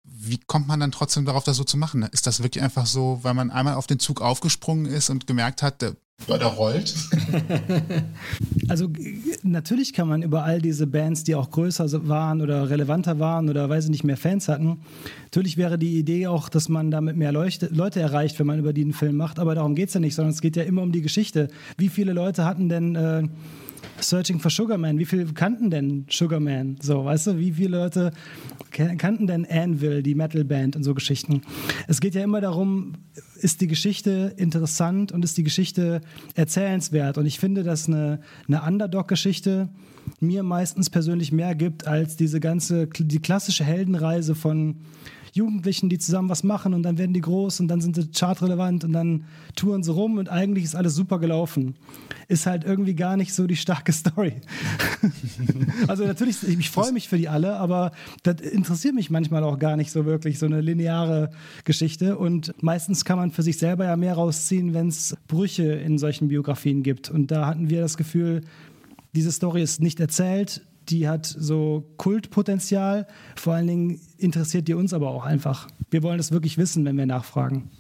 [0.08, 2.02] Wie kommt man dann trotzdem darauf, das so zu machen?
[2.12, 5.62] Ist das wirklich einfach so, weil man einmal auf den Zug aufgesprungen ist und gemerkt
[5.62, 5.96] hat, der,
[6.28, 6.94] der rollt?
[8.68, 8.88] also
[9.42, 13.68] natürlich kann man über all diese Bands, die auch größer waren oder relevanter waren oder
[13.68, 14.80] weiß ich nicht mehr Fans hatten,
[15.24, 18.70] natürlich wäre die Idee auch, dass man damit mehr Leuchte, Leute erreicht, wenn man über
[18.70, 20.92] einen Film macht, aber darum geht es ja nicht, sondern es geht ja immer um
[20.92, 21.48] die Geschichte.
[21.76, 22.94] Wie viele Leute hatten denn...
[22.96, 23.28] Äh,
[24.00, 26.76] Searching for Sugarman, wie viele kannten denn Sugarman?
[26.80, 28.12] So, weißt du, wie viele Leute
[28.70, 31.42] kannten denn Anvil, die Metalband und so Geschichten?
[31.88, 32.94] Es geht ja immer darum,
[33.36, 36.00] ist die Geschichte interessant und ist die Geschichte
[36.34, 37.18] erzählenswert?
[37.18, 39.68] Und ich finde, dass eine, eine Underdog-Geschichte
[40.20, 44.76] mir meistens persönlich mehr gibt als diese ganze, die klassische Heldenreise von
[45.36, 48.84] Jugendlichen, die zusammen was machen und dann werden die groß und dann sind sie chartrelevant
[48.84, 51.76] und dann touren sie rum und eigentlich ist alles super gelaufen.
[52.28, 54.34] Ist halt irgendwie gar nicht so die starke Story.
[55.86, 59.76] also natürlich, ich, freue mich für die alle, aber das interessiert mich manchmal auch gar
[59.76, 61.30] nicht so wirklich, so eine lineare
[61.64, 62.18] Geschichte.
[62.18, 66.28] Und meistens kann man für sich selber ja mehr rausziehen, wenn es Brüche in solchen
[66.28, 67.10] Biografien gibt.
[67.10, 68.42] Und da hatten wir das Gefühl,
[69.14, 73.06] diese Story ist nicht erzählt, die hat so Kultpotenzial.
[73.34, 75.68] Vor allen Dingen interessiert die uns aber auch einfach.
[75.90, 77.70] Wir wollen das wirklich wissen, wenn wir nachfragen.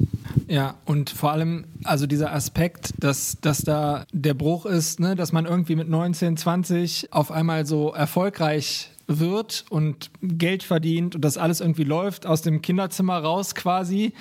[0.48, 5.32] Ja, und vor allem, also dieser Aspekt, dass, dass da der Bruch ist, ne, dass
[5.32, 11.38] man irgendwie mit 19, 20 auf einmal so erfolgreich wird und Geld verdient und das
[11.38, 14.12] alles irgendwie läuft aus dem Kinderzimmer raus quasi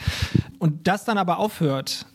[0.60, 2.06] und das dann aber aufhört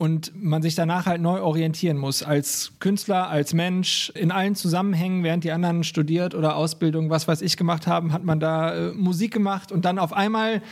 [0.00, 5.22] und man sich danach halt neu orientieren muss als Künstler, als Mensch in allen Zusammenhängen,
[5.24, 8.92] während die anderen studiert oder Ausbildung, was weiß ich gemacht haben, hat man da äh,
[8.94, 10.62] Musik gemacht und dann auf einmal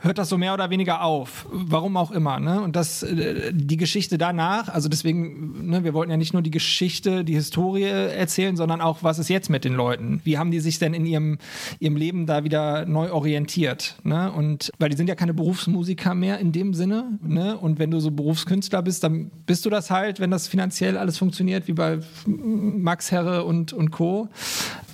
[0.00, 1.46] hört das so mehr oder weniger auf.
[1.50, 2.38] Warum auch immer.
[2.40, 2.60] Ne?
[2.60, 6.50] Und das, äh, die Geschichte danach, also deswegen, ne, wir wollten ja nicht nur die
[6.50, 10.20] Geschichte, die Historie erzählen, sondern auch, was ist jetzt mit den Leuten?
[10.24, 11.38] Wie haben die sich denn in ihrem,
[11.78, 13.96] ihrem Leben da wieder neu orientiert?
[14.04, 14.32] Ne?
[14.32, 17.18] Und weil die sind ja keine Berufsmusiker mehr in dem Sinne.
[17.22, 17.56] Ne?
[17.56, 21.18] Und wenn du so Berufskünstler bist, dann bist du das halt, wenn das finanziell alles
[21.18, 24.28] funktioniert, wie bei Max Herre und, und Co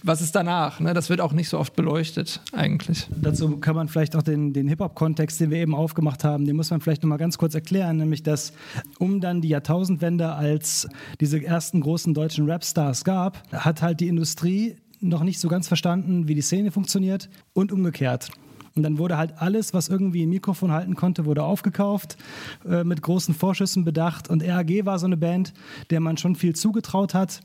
[0.02, 0.80] was ist danach?
[0.80, 0.94] Ne?
[0.94, 3.08] Das wird auch nicht so oft beleuchtet eigentlich.
[3.20, 6.70] Dazu kann man vielleicht auch den, den Hip-Hop-Kontext, den wir eben aufgemacht haben, den muss
[6.70, 8.52] man vielleicht nochmal ganz kurz erklären, nämlich dass
[8.98, 10.88] um dann die Jahrtausendwende, als
[11.20, 16.28] diese ersten großen deutschen Rapstars gab, hat halt die Industrie noch nicht so ganz verstanden,
[16.28, 18.30] wie die Szene funktioniert und umgekehrt.
[18.74, 22.16] Und dann wurde halt alles, was irgendwie ein Mikrofon halten konnte, wurde aufgekauft,
[22.66, 24.30] äh, mit großen Vorschüssen bedacht.
[24.30, 25.52] Und RAG war so eine Band,
[25.90, 27.40] der man schon viel zugetraut hat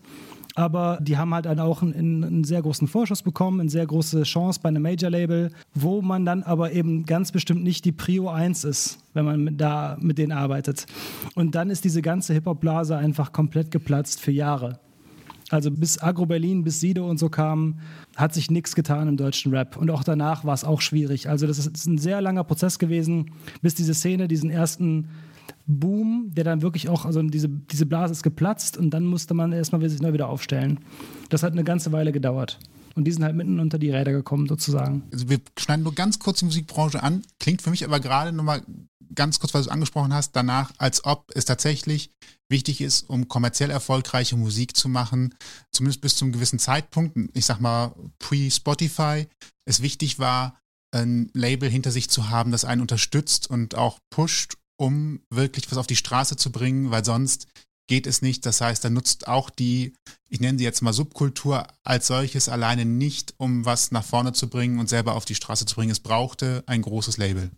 [0.58, 4.24] aber die haben halt dann auch einen, einen, sehr großen Vorschuss bekommen, eine sehr große
[4.24, 8.64] Chance bei einem Major-Label, wo man dann aber eben ganz bestimmt nicht die Prio 1
[8.64, 10.88] ist, wenn man da mit denen arbeitet.
[11.36, 14.80] Und dann ist diese ganze Hip-Hop-Blase einfach komplett geplatzt für Jahre.
[15.52, 17.80] Also bis Agro Berlin, bis Sido und so kamen,
[18.16, 19.78] hat sich nichts getan im deutschen Rap.
[19.78, 21.30] Und auch danach war es auch schwierig.
[21.30, 23.30] Also das ist ein sehr langer Prozess gewesen,
[23.62, 25.08] bis diese Szene diesen ersten
[25.68, 29.52] Boom, der dann wirklich auch, also diese, diese Blase ist geplatzt und dann musste man
[29.52, 30.80] erstmal sich neu wieder aufstellen.
[31.30, 32.58] Das hat eine ganze Weile gedauert.
[32.96, 35.04] Und die sind halt mitten unter die Räder gekommen, sozusagen.
[35.12, 37.22] Also wir schneiden nur ganz kurz die Musikbranche an.
[37.40, 38.64] Klingt für mich aber gerade nochmal
[39.14, 42.12] ganz kurz, was du angesprochen hast, danach, als ob es tatsächlich
[42.50, 45.36] wichtig ist, um kommerziell erfolgreiche Musik zu machen,
[45.72, 49.28] zumindest bis zu einem gewissen Zeitpunkt, ich sag mal pre-Spotify,
[49.66, 50.58] es wichtig war,
[50.92, 55.78] ein Label hinter sich zu haben, das einen unterstützt und auch pusht um wirklich was
[55.78, 57.48] auf die Straße zu bringen, weil sonst
[57.88, 58.46] geht es nicht.
[58.46, 59.94] Das heißt, da nutzt auch die,
[60.30, 64.50] ich nenne sie jetzt mal Subkultur als solches alleine nicht, um was nach vorne zu
[64.50, 65.92] bringen und selber auf die Straße zu bringen.
[65.92, 67.52] Es brauchte ein großes Label.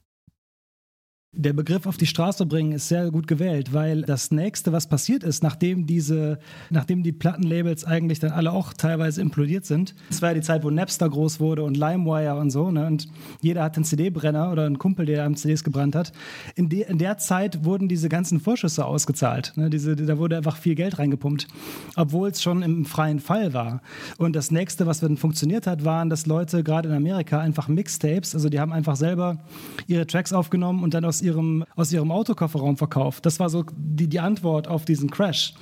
[1.33, 5.23] Der Begriff auf die Straße bringen ist sehr gut gewählt, weil das nächste, was passiert
[5.23, 6.39] ist, nachdem diese,
[6.71, 10.63] nachdem die Plattenlabels eigentlich dann alle auch teilweise implodiert sind, das war ja die Zeit,
[10.63, 12.87] wo Napster groß wurde und LimeWire und so, ne?
[12.87, 13.07] Und
[13.41, 16.13] jeder hat einen CD-Brenner oder einen Kumpel, der einem CDs gebrannt hat.
[16.55, 19.53] In, de, in der Zeit wurden diese ganzen Vorschüsse ausgezahlt.
[19.55, 19.69] Ne?
[19.69, 21.47] Diese, da wurde einfach viel Geld reingepumpt,
[21.95, 23.83] obwohl es schon im freien Fall war.
[24.17, 28.33] Und das nächste, was dann funktioniert hat, waren, dass Leute gerade in Amerika einfach Mixtapes,
[28.33, 29.37] also die haben einfach selber
[29.85, 33.25] ihre Tracks aufgenommen und dann aus ihrem, aus ihrem Autokofferraum verkauft.
[33.25, 35.53] Das war so die, die Antwort auf diesen Crash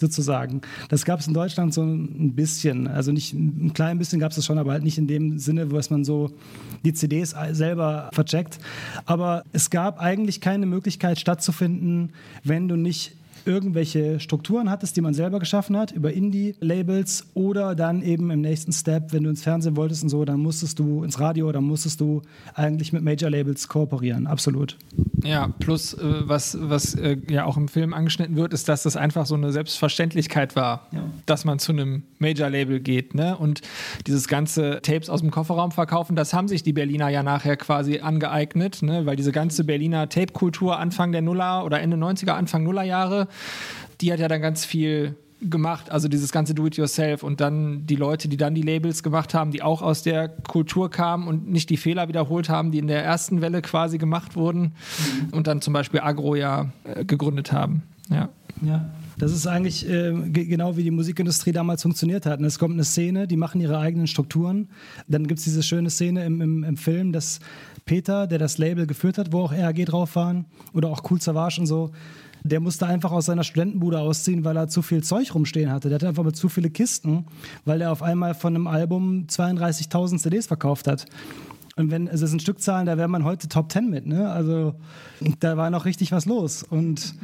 [0.00, 0.60] sozusagen.
[0.88, 2.86] Das gab es in Deutschland so ein bisschen.
[2.88, 5.70] Also nicht ein klein bisschen gab es das schon, aber halt nicht in dem Sinne,
[5.70, 6.30] wo es man so
[6.84, 8.58] die CDs selber vercheckt.
[9.04, 12.12] Aber es gab eigentlich keine Möglichkeit stattzufinden,
[12.44, 18.02] wenn du nicht irgendwelche Strukturen hattest, die man selber geschaffen hat, über Indie-Labels oder dann
[18.02, 21.20] eben im nächsten Step, wenn du ins Fernsehen wolltest und so, dann musstest du ins
[21.20, 22.22] Radio, dann musstest du
[22.54, 24.76] eigentlich mit Major-Labels kooperieren, absolut.
[25.24, 28.96] Ja, plus äh, was, was äh, ja auch im Film angeschnitten wird, ist, dass das
[28.96, 31.00] einfach so eine Selbstverständlichkeit war, ja.
[31.24, 33.14] dass man zu einem Major-Label geht.
[33.14, 33.36] Ne?
[33.36, 33.62] Und
[34.06, 38.00] dieses ganze Tapes aus dem Kofferraum verkaufen, das haben sich die Berliner ja nachher quasi
[38.00, 39.06] angeeignet, ne?
[39.06, 43.28] weil diese ganze Berliner Tape-Kultur Anfang der Nuller oder Ende 90er, Anfang Nuller Jahre,
[44.00, 48.28] die hat ja dann ganz viel gemacht, also dieses ganze Do-it-yourself und dann die Leute,
[48.28, 51.76] die dann die Labels gemacht haben, die auch aus der Kultur kamen und nicht die
[51.76, 55.28] Fehler wiederholt haben, die in der ersten Welle quasi gemacht wurden mhm.
[55.32, 57.82] und dann zum Beispiel Agro ja äh, gegründet haben.
[58.08, 58.30] Ja.
[58.62, 58.88] ja.
[59.18, 62.38] Das ist eigentlich äh, genau wie die Musikindustrie damals funktioniert hat.
[62.38, 64.68] Und es kommt eine Szene, die machen ihre eigenen Strukturen.
[65.08, 67.40] Dann gibt es diese schöne Szene im, im, im, Film, dass
[67.86, 70.44] Peter, der das Label geführt hat, wo auch RAG drauf waren,
[70.74, 71.92] oder auch Cool Savage und so,
[72.46, 75.88] der musste einfach aus seiner Studentenbude ausziehen, weil er zu viel Zeug rumstehen hatte.
[75.88, 77.26] Der hatte einfach mit zu viele Kisten,
[77.64, 81.06] weil er auf einmal von einem Album 32.000 CDs verkauft hat.
[81.76, 84.30] Und wenn, also das sind Stückzahlen, da wäre man heute Top 10 mit, ne?
[84.30, 84.74] Also
[85.40, 86.62] da war noch richtig was los.
[86.62, 87.14] Und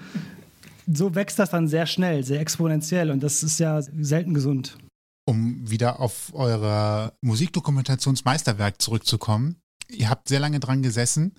[0.86, 3.10] so wächst das dann sehr schnell, sehr exponentiell.
[3.10, 4.76] Und das ist ja selten gesund.
[5.24, 9.56] Um wieder auf euer Musikdokumentationsmeisterwerk zurückzukommen.
[9.88, 11.34] Ihr habt sehr lange dran gesessen.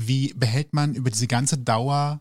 [0.00, 2.20] Wie behält man über diese ganze Dauer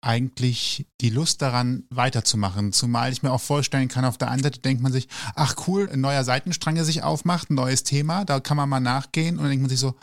[0.00, 2.72] eigentlich die Lust daran weiterzumachen.
[2.72, 5.88] Zumal ich mir auch vorstellen kann, auf der einen Seite denkt man sich, ach cool,
[5.92, 9.42] ein neuer Seitenstrang, der sich aufmacht, ein neues Thema, da kann man mal nachgehen und
[9.42, 9.96] dann denkt man sich so,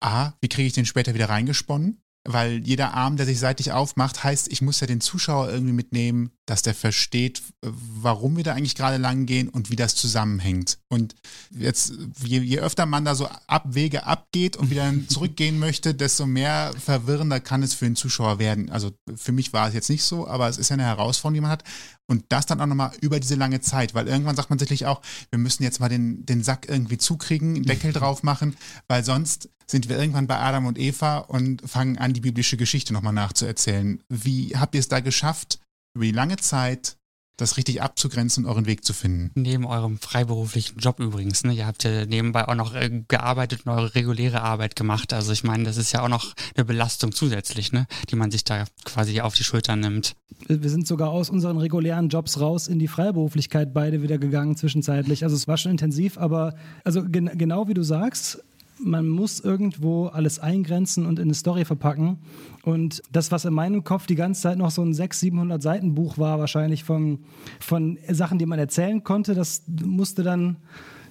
[0.00, 2.02] ah, wie kriege ich den später wieder reingesponnen?
[2.24, 6.30] weil jeder Arm, der sich seitlich aufmacht, heißt, ich muss ja den Zuschauer irgendwie mitnehmen,
[6.50, 10.78] dass der versteht, warum wir da eigentlich gerade lang gehen und wie das zusammenhängt.
[10.88, 11.14] Und
[11.56, 11.92] jetzt,
[12.24, 17.38] je, je öfter man da so Abwege abgeht und wieder zurückgehen möchte, desto mehr verwirrender
[17.38, 18.68] kann es für den Zuschauer werden.
[18.68, 21.40] Also für mich war es jetzt nicht so, aber es ist ja eine Herausforderung, die
[21.40, 21.62] man hat.
[22.08, 25.02] Und das dann auch nochmal über diese lange Zeit, weil irgendwann sagt man sicherlich auch,
[25.30, 28.56] wir müssen jetzt mal den, den Sack irgendwie zukriegen, einen Deckel drauf machen,
[28.88, 32.92] weil sonst sind wir irgendwann bei Adam und Eva und fangen an, die biblische Geschichte
[32.92, 34.02] nochmal nachzuerzählen.
[34.08, 35.60] Wie habt ihr es da geschafft,
[35.94, 36.96] über die lange Zeit
[37.40, 39.30] das richtig abzugrenzen und euren Weg zu finden.
[39.34, 41.54] Neben eurem freiberuflichen Job übrigens, ne?
[41.54, 45.12] Ihr habt ja nebenbei auch noch äh, gearbeitet und eure reguläre Arbeit gemacht.
[45.12, 47.86] Also ich meine, das ist ja auch noch eine Belastung zusätzlich, ne?
[48.10, 50.16] Die man sich da quasi auf die Schultern nimmt.
[50.48, 55.24] Wir sind sogar aus unseren regulären Jobs raus in die Freiberuflichkeit beide wieder gegangen zwischenzeitlich.
[55.24, 58.42] Also es war schon intensiv, aber also gen genau wie du sagst,
[58.82, 62.18] man muss irgendwo alles eingrenzen und in eine Story verpacken.
[62.62, 65.94] Und das, was in meinem Kopf die ganze Zeit noch so ein 600, 700 Seiten
[65.94, 67.20] Buch war, wahrscheinlich von,
[67.58, 70.56] von Sachen, die man erzählen konnte, das musste dann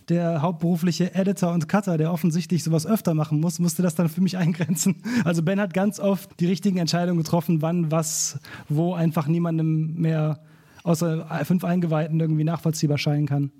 [0.09, 4.21] der hauptberufliche Editor und Cutter, der offensichtlich sowas öfter machen muss, musste das dann für
[4.21, 4.97] mich eingrenzen.
[5.23, 10.39] Also Ben hat ganz oft die richtigen Entscheidungen getroffen, wann, was, wo einfach niemandem mehr
[10.83, 13.51] außer fünf Eingeweihten irgendwie nachvollziehbar scheinen kann.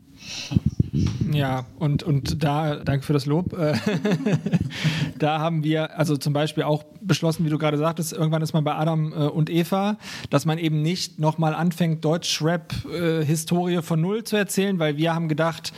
[1.31, 3.53] Ja, und, und da, danke für das Lob.
[3.53, 3.73] Äh,
[5.19, 8.63] da haben wir also zum Beispiel auch beschlossen, wie du gerade sagtest, irgendwann ist man
[8.63, 9.97] bei Adam äh, und Eva,
[10.29, 15.73] dass man eben nicht nochmal anfängt, Deutsch-Rap-Historie von Null zu erzählen, weil wir haben gedacht,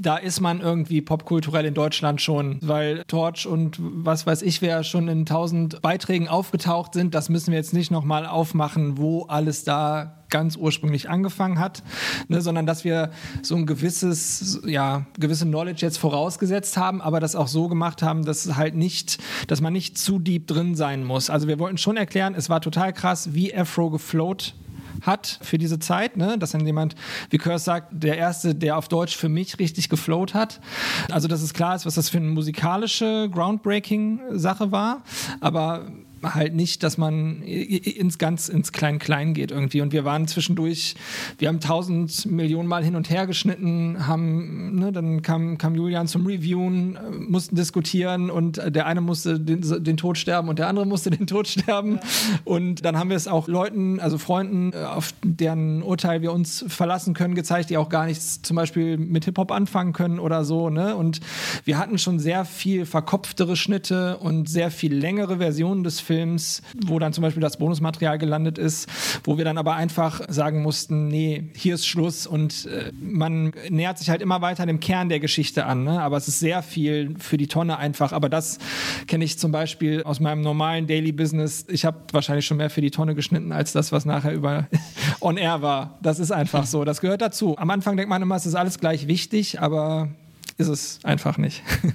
[0.00, 4.84] da ist man irgendwie popkulturell in Deutschland schon, weil Torch und was weiß ich, wer
[4.84, 9.64] schon in tausend Beiträgen aufgetaucht sind, das müssen wir jetzt nicht nochmal aufmachen, wo alles
[9.64, 11.84] da ganz ursprünglich angefangen hat,
[12.26, 13.10] ne, sondern dass wir
[13.42, 18.24] so ein gewisses, ja, gewisse Knowledge jetzt vorausgesetzt haben, aber das auch so gemacht haben,
[18.24, 21.30] dass halt nicht, dass man nicht zu deep drin sein muss.
[21.30, 24.54] Also wir wollten schon erklären, es war total krass, wie Afro gefloat
[25.02, 26.38] hat für diese Zeit, ne?
[26.38, 26.94] dass dann jemand,
[27.30, 30.60] wie Curse sagt, der erste, der auf Deutsch für mich richtig geflowt hat.
[31.10, 35.02] Also, dass es klar ist, was das für eine musikalische, groundbreaking Sache war,
[35.40, 35.86] aber
[36.22, 39.80] halt nicht, dass man ins ganz ins Klein-Klein geht irgendwie.
[39.80, 40.94] Und wir waren zwischendurch,
[41.38, 46.06] wir haben tausend Millionen Mal hin und her geschnitten, haben, ne, dann kam, kam Julian
[46.06, 50.86] zum Reviewen, mussten diskutieren und der eine musste den, den Tod sterben und der andere
[50.86, 51.98] musste den Tod sterben.
[52.44, 56.64] Und dann haben wir es auch Leuten, also Freunden, äh, auf deren Urteil wir uns
[56.68, 60.70] verlassen können, gezeigt, die auch gar nichts zum Beispiel mit Hip-Hop anfangen können oder so.
[60.70, 60.94] Ne?
[60.94, 61.20] Und
[61.64, 66.60] wir hatten schon sehr viel verkopftere Schnitte und sehr viel längere Versionen des Films Films,
[66.86, 68.86] wo dann zum Beispiel das Bonusmaterial gelandet ist,
[69.24, 73.98] wo wir dann aber einfach sagen mussten, nee, hier ist Schluss und äh, man nähert
[73.98, 76.02] sich halt immer weiter dem Kern der Geschichte an, ne?
[76.02, 78.58] aber es ist sehr viel für die Tonne einfach, aber das
[79.06, 81.64] kenne ich zum Beispiel aus meinem normalen Daily Business.
[81.70, 84.68] Ich habe wahrscheinlich schon mehr für die Tonne geschnitten als das, was nachher über
[85.20, 85.98] on air war.
[86.02, 87.56] Das ist einfach so, das gehört dazu.
[87.56, 90.10] Am Anfang denkt man immer, es ist alles gleich wichtig, aber
[90.58, 91.62] ist es einfach nicht.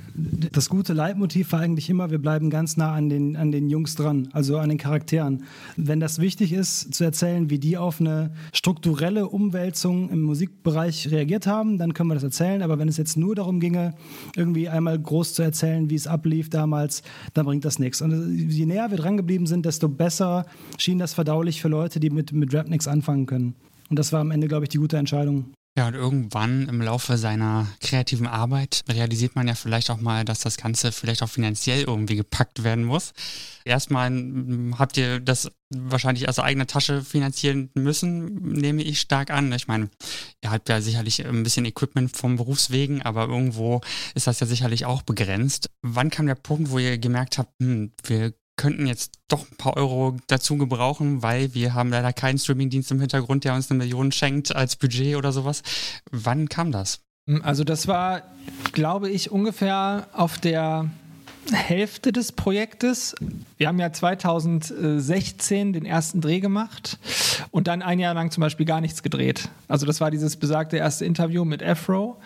[0.52, 3.96] Das gute Leitmotiv war eigentlich immer, wir bleiben ganz nah an den, an den Jungs
[3.96, 5.43] dran, also an den Charakteren.
[5.76, 11.46] Wenn das wichtig ist, zu erzählen, wie die auf eine strukturelle Umwälzung im Musikbereich reagiert
[11.46, 12.63] haben, dann können wir das erzählen.
[12.63, 13.93] Aber wenn es jetzt nur darum ginge,
[14.36, 18.02] irgendwie einmal groß zu erzählen, wie es ablief damals, dann bringt das nichts.
[18.02, 20.46] Und je näher wir dran geblieben sind, desto besser
[20.78, 23.56] schien das verdaulich für Leute, die mit, mit Rap nichts anfangen können.
[23.89, 25.46] Und das war am Ende, glaube ich, die gute Entscheidung.
[25.77, 30.39] Ja, und irgendwann im Laufe seiner kreativen Arbeit realisiert man ja vielleicht auch mal, dass
[30.39, 33.13] das Ganze vielleicht auch finanziell irgendwie gepackt werden muss.
[33.63, 39.51] Erstmal hm, habt ihr das wahrscheinlich aus eigener Tasche finanzieren müssen, nehme ich stark an.
[39.51, 39.91] Ich meine,
[40.41, 43.81] ihr habt ja sicherlich ein bisschen Equipment vom Berufswegen, aber irgendwo
[44.15, 45.69] ist das ja sicherlich auch begrenzt.
[45.83, 49.78] Wann kam der Punkt, wo ihr gemerkt habt, hm, wir könnten jetzt doch ein paar
[49.78, 54.12] Euro dazu gebrauchen, weil wir haben leider keinen Streamingdienst im Hintergrund, der uns eine Million
[54.12, 55.63] schenkt als Budget oder sowas.
[56.12, 57.00] Wann kam das?
[57.41, 58.24] Also das war,
[58.72, 60.89] glaube ich, ungefähr auf der
[61.53, 63.15] Hälfte des Projektes.
[63.57, 66.99] Wir haben ja 2016 den ersten Dreh gemacht
[67.51, 69.49] und dann ein Jahr lang zum Beispiel gar nichts gedreht.
[69.67, 72.17] Also das war dieses besagte erste Interview mit Afro.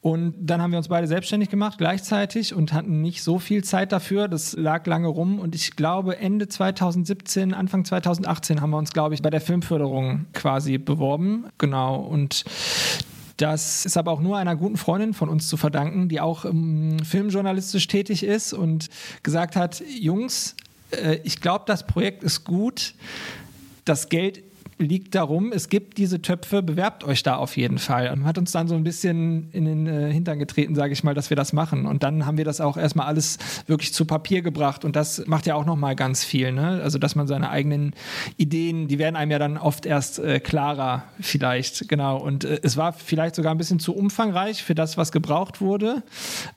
[0.00, 3.92] Und dann haben wir uns beide selbstständig gemacht gleichzeitig und hatten nicht so viel Zeit
[3.92, 4.28] dafür.
[4.28, 9.14] Das lag lange rum und ich glaube Ende 2017, Anfang 2018 haben wir uns, glaube
[9.14, 11.46] ich, bei der Filmförderung quasi beworben.
[11.58, 11.96] Genau.
[11.96, 12.44] Und
[13.40, 16.98] das ist aber auch nur einer guten Freundin von uns zu verdanken, die auch ähm,
[17.04, 18.88] filmjournalistisch tätig ist und
[19.22, 20.56] gesagt hat, Jungs,
[20.90, 22.94] äh, ich glaube, das Projekt ist gut.
[23.84, 24.42] Das Geld
[24.80, 28.10] liegt darum, es gibt diese Töpfe, bewerbt euch da auf jeden Fall.
[28.10, 31.14] Und hat uns dann so ein bisschen in den äh, Hintern getreten, sage ich mal,
[31.14, 31.86] dass wir das machen.
[31.86, 34.84] Und dann haben wir das auch erstmal alles wirklich zu Papier gebracht.
[34.84, 36.52] Und das macht ja auch nochmal ganz viel.
[36.52, 36.80] Ne?
[36.82, 37.92] Also, dass man seine eigenen
[38.36, 41.88] Ideen, die werden einem ja dann oft erst äh, klarer, vielleicht.
[41.88, 42.16] Genau.
[42.18, 46.02] Und äh, es war vielleicht sogar ein bisschen zu umfangreich für das, was gebraucht wurde.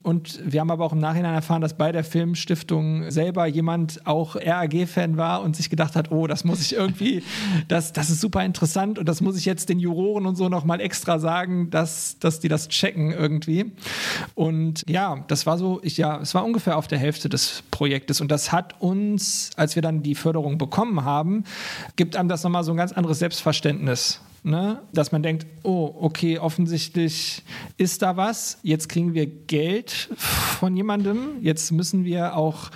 [0.02, 4.36] Und wir haben aber auch im Nachhinein erfahren, dass bei der Filmstiftung selber jemand auch
[4.36, 7.24] RAG-Fan war und sich gedacht hat, oh, das muss ich irgendwie,
[7.68, 10.82] das, das ist super interessant und das muss ich jetzt den Juroren und so nochmal
[10.82, 13.72] extra sagen, dass, dass die das checken irgendwie.
[14.36, 18.22] Und ja, das war so, ich, ja, es war ungefähr auf der Hälfte des Projektes
[18.22, 21.44] und das hat uns, als wir dann die Förderung bekommen haben,
[21.96, 24.20] gibt einem das nochmal so ein ganz anderes Selbstverständnis.
[24.46, 24.82] Ne?
[24.92, 27.44] Dass man denkt, oh, okay, offensichtlich
[27.78, 32.70] ist da was, jetzt kriegen wir Geld von jemandem, jetzt müssen wir auch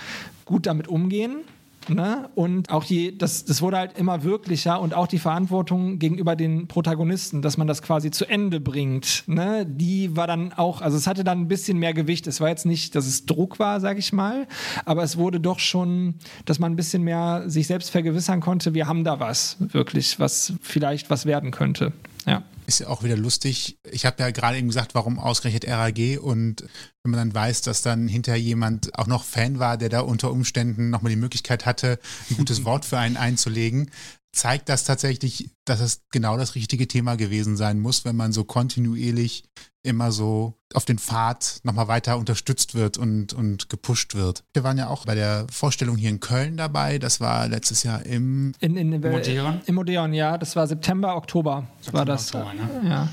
[0.46, 1.42] gut damit umgehen.
[1.90, 2.30] Ne?
[2.36, 6.68] Und auch je, das, das wurde halt immer wirklicher und auch die Verantwortung gegenüber den
[6.68, 9.66] Protagonisten, dass man das quasi zu Ende bringt, ne?
[9.66, 12.28] die war dann auch, also es hatte dann ein bisschen mehr Gewicht.
[12.28, 14.48] Es war jetzt nicht, dass es Druck war, sag ich mal,
[14.86, 18.88] aber es wurde doch schon, dass man ein bisschen mehr sich selbst vergewissern konnte, wir
[18.88, 21.94] haben da was, wirklich, was vielleicht was werden könnte.
[22.26, 22.44] Ja.
[22.68, 23.80] Ist ja auch wieder lustig.
[23.90, 26.62] Ich habe ja gerade eben gesagt, warum ausgerechnet RAG und
[27.02, 30.32] wenn man dann weiß, dass dann hinterher jemand auch noch Fan war, der da unter
[30.32, 31.98] Umständen nochmal die Möglichkeit hatte,
[32.30, 33.90] ein gutes Wort für einen einzulegen,
[34.32, 38.44] zeigt das tatsächlich, dass es genau das richtige Thema gewesen sein muss, wenn man so
[38.44, 39.44] kontinuierlich
[39.84, 44.44] immer so auf den Pfad nochmal weiter unterstützt wird und, und gepusht wird.
[44.54, 47.00] Wir waren ja auch bei der Vorstellung hier in Köln dabei.
[47.00, 49.62] Das war letztes Jahr im in, in, in Modeon.
[49.66, 50.38] Im Modeon, ja.
[50.38, 51.68] Das war September, Oktober.
[51.78, 52.36] September, war das.
[52.36, 52.90] Oktober, ne?
[52.90, 53.10] Ja.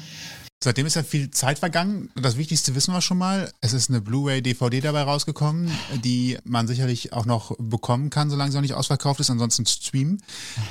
[0.65, 2.09] Seitdem ist ja viel Zeit vergangen.
[2.15, 3.53] Das Wichtigste wissen wir schon mal.
[3.61, 5.71] Es ist eine Blu-ray-DVD dabei rausgekommen,
[6.03, 10.23] die man sicherlich auch noch bekommen kann, solange sie noch nicht ausverkauft ist, ansonsten streamen.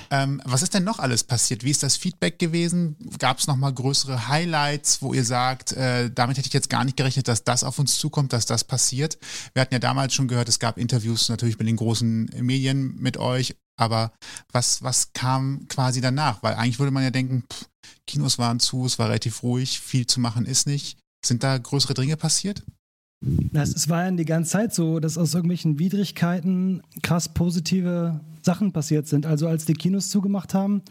[0.09, 1.63] Ähm, was ist denn noch alles passiert?
[1.63, 2.95] Wie ist das Feedback gewesen?
[3.19, 6.97] Gab es nochmal größere Highlights, wo ihr sagt, äh, damit hätte ich jetzt gar nicht
[6.97, 9.19] gerechnet, dass das auf uns zukommt, dass das passiert?
[9.53, 13.17] Wir hatten ja damals schon gehört, es gab Interviews natürlich mit den großen Medien mit
[13.17, 14.11] euch, aber
[14.51, 16.43] was, was kam quasi danach?
[16.43, 17.69] Weil eigentlich würde man ja denken, pff,
[18.07, 20.97] Kinos waren zu, es war relativ ruhig, viel zu machen ist nicht.
[21.25, 22.63] Sind da größere Dinge passiert?
[23.53, 29.07] Es war ja die ganze Zeit so, dass aus irgendwelchen Widrigkeiten krass positive Sachen passiert
[29.07, 29.25] sind.
[29.25, 30.81] Also als die Kinos zugemacht haben,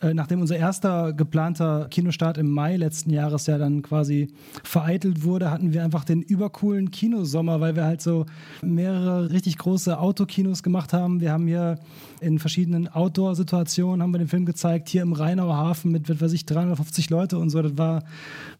[0.00, 4.28] äh, nachdem unser erster geplanter Kinostart im Mai letzten Jahres ja dann quasi
[4.64, 8.26] vereitelt wurde, hatten wir einfach den übercoolen Kinosommer, weil wir halt so
[8.62, 11.20] mehrere richtig große Autokinos gemacht haben.
[11.20, 11.78] Wir haben hier
[12.20, 16.32] in verschiedenen Outdoor-Situationen haben wir den Film gezeigt, hier im Rheinauer Hafen mit, was weiß
[16.32, 17.60] ich, 350 Leute und so.
[17.62, 18.02] Das war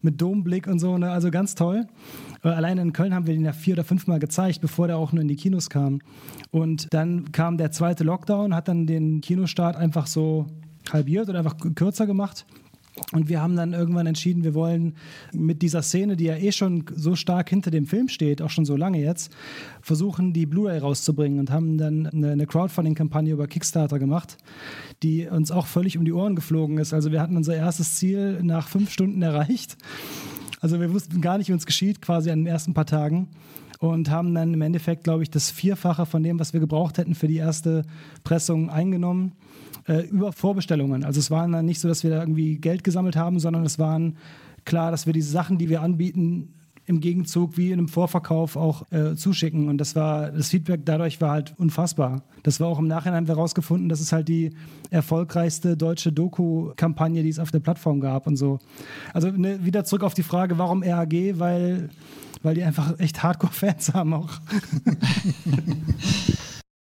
[0.01, 1.11] mit Domblick und so, ne?
[1.11, 1.87] also ganz toll.
[2.43, 5.11] Äh, allein in Köln haben wir den ja vier oder fünfmal gezeigt, bevor der auch
[5.11, 5.99] nur in die Kinos kam.
[6.51, 10.47] Und dann kam der zweite Lockdown, hat dann den Kinostart einfach so
[10.91, 12.45] halbiert oder einfach kürzer gemacht.
[13.13, 14.95] Und wir haben dann irgendwann entschieden, wir wollen
[15.31, 18.65] mit dieser Szene, die ja eh schon so stark hinter dem Film steht, auch schon
[18.65, 19.31] so lange jetzt,
[19.81, 24.37] versuchen, die Blu-ray rauszubringen und haben dann eine, Crowdfunding-Kampagne über Kickstarter gemacht,
[25.03, 26.93] die uns auch völlig um die Ohren geflogen ist.
[26.93, 29.77] Also wir hatten unser erstes Ziel nach fünf Stunden erreicht
[30.59, 33.29] Also wir wussten gar nicht, wie uns geschieht, quasi an den ersten paar Tagen.
[33.79, 37.15] Und haben dann im Endeffekt, glaube ich, das Vierfache von dem, was wir gebraucht hätten
[37.15, 37.83] für die erste
[38.23, 39.31] Pressung eingenommen,
[39.87, 41.03] äh, über Vorbestellungen.
[41.03, 43.79] Also es war dann nicht so, dass wir da irgendwie Geld gesammelt haben, sondern es
[43.79, 44.17] waren
[44.65, 46.53] klar, dass wir diese Sachen, die wir anbieten,
[46.85, 49.69] im Gegenzug wie in einem Vorverkauf auch äh, zuschicken.
[49.69, 52.23] Und das war, das Feedback dadurch war halt unfassbar.
[52.43, 54.51] Das war auch im Nachhinein herausgefunden, dass es halt die
[54.89, 58.59] erfolgreichste deutsche Doku-Kampagne, die es auf der Plattform gab und so.
[59.13, 61.13] Also ne, wieder zurück auf die Frage, warum RAG?
[61.39, 61.89] Weil,
[62.43, 64.31] weil die einfach echt Hardcore-Fans haben auch.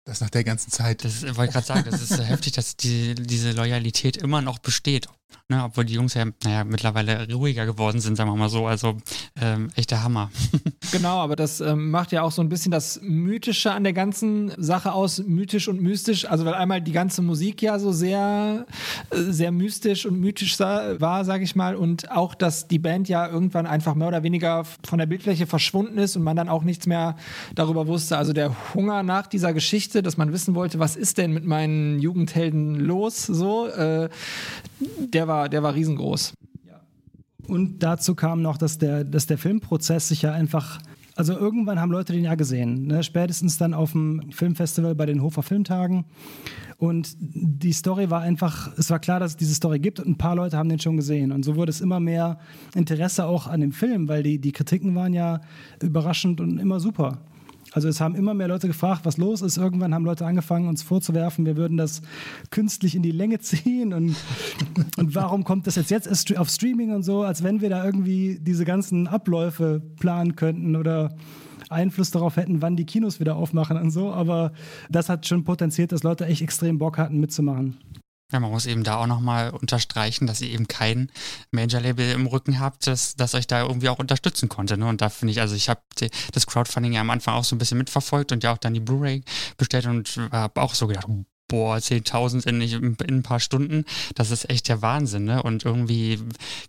[0.06, 1.04] Das nach der ganzen Zeit.
[1.04, 5.08] Das wollte ich gerade sagen, das ist heftig, dass die, diese Loyalität immer noch besteht.
[5.48, 8.66] Ne, obwohl die Jungs ja, naja, mittlerweile ruhiger geworden sind, sagen wir mal so.
[8.66, 8.96] Also
[9.40, 10.28] ähm, echter Hammer.
[10.90, 14.50] genau, aber das ähm, macht ja auch so ein bisschen das Mythische an der ganzen
[14.56, 16.28] Sache aus, mythisch und mystisch.
[16.28, 18.66] Also weil einmal die ganze Musik ja so sehr,
[19.10, 21.76] äh, sehr mystisch und mythisch war, sage ich mal.
[21.76, 25.98] Und auch, dass die Band ja irgendwann einfach mehr oder weniger von der Bildfläche verschwunden
[25.98, 27.14] ist und man dann auch nichts mehr
[27.54, 28.18] darüber wusste.
[28.18, 32.00] Also der Hunger nach dieser Geschichte, dass man wissen wollte, was ist denn mit meinen
[32.00, 34.08] Jugendhelden los, so, äh,
[34.80, 36.34] der war, der war riesengroß.
[37.46, 40.80] Und dazu kam noch, dass der, dass der Filmprozess sich ja einfach
[41.16, 43.02] also irgendwann haben Leute den ja gesehen, ne?
[43.02, 46.04] spätestens dann auf dem Filmfestival bei den Hofer Filmtagen.
[46.76, 50.18] Und die Story war einfach, es war klar, dass es diese Story gibt und ein
[50.18, 51.32] paar Leute haben den schon gesehen.
[51.32, 52.38] Und so wurde es immer mehr
[52.74, 55.40] Interesse auch an dem Film, weil die, die Kritiken waren ja
[55.82, 57.22] überraschend und immer super.
[57.76, 59.58] Also es haben immer mehr Leute gefragt, was los ist.
[59.58, 62.00] Irgendwann haben Leute angefangen, uns vorzuwerfen, wir würden das
[62.50, 64.16] künstlich in die Länge ziehen und,
[64.96, 68.38] und warum kommt das jetzt jetzt auf Streaming und so, als wenn wir da irgendwie
[68.40, 71.14] diese ganzen Abläufe planen könnten oder
[71.68, 74.10] Einfluss darauf hätten, wann die Kinos wieder aufmachen und so.
[74.10, 74.52] Aber
[74.88, 77.76] das hat schon potenziert, dass Leute echt extrem Bock hatten mitzumachen.
[78.32, 81.12] Ja, man muss eben da auch nochmal unterstreichen, dass ihr eben kein
[81.52, 84.76] Major-Label im Rücken habt, das, das euch da irgendwie auch unterstützen konnte.
[84.76, 84.86] Ne?
[84.88, 85.80] Und da finde ich, also ich habe
[86.32, 88.80] das Crowdfunding ja am Anfang auch so ein bisschen mitverfolgt und ja auch dann die
[88.80, 89.22] Blu-ray
[89.58, 91.06] bestellt und habe auch so gedacht,
[91.48, 93.84] boah, 10.000 in, in, ein paar Stunden,
[94.14, 95.42] das ist echt der Wahnsinn, ne?
[95.42, 96.18] Und irgendwie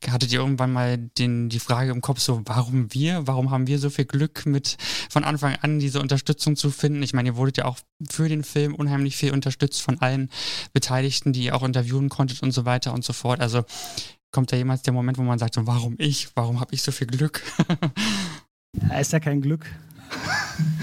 [0.07, 3.79] hattet ihr irgendwann mal den, die Frage im Kopf so, warum wir, warum haben wir
[3.79, 4.77] so viel Glück mit
[5.09, 7.01] von Anfang an diese Unterstützung zu finden?
[7.03, 7.77] Ich meine, ihr wurdet ja auch
[8.09, 10.29] für den Film unheimlich viel unterstützt von allen
[10.73, 13.39] Beteiligten, die ihr auch interviewen konntet und so weiter und so fort.
[13.39, 13.63] Also
[14.31, 16.91] kommt da jemals der Moment, wo man sagt, so, warum ich, warum habe ich so
[16.91, 17.41] viel Glück?
[18.89, 19.65] Ja, ist ja kein Glück.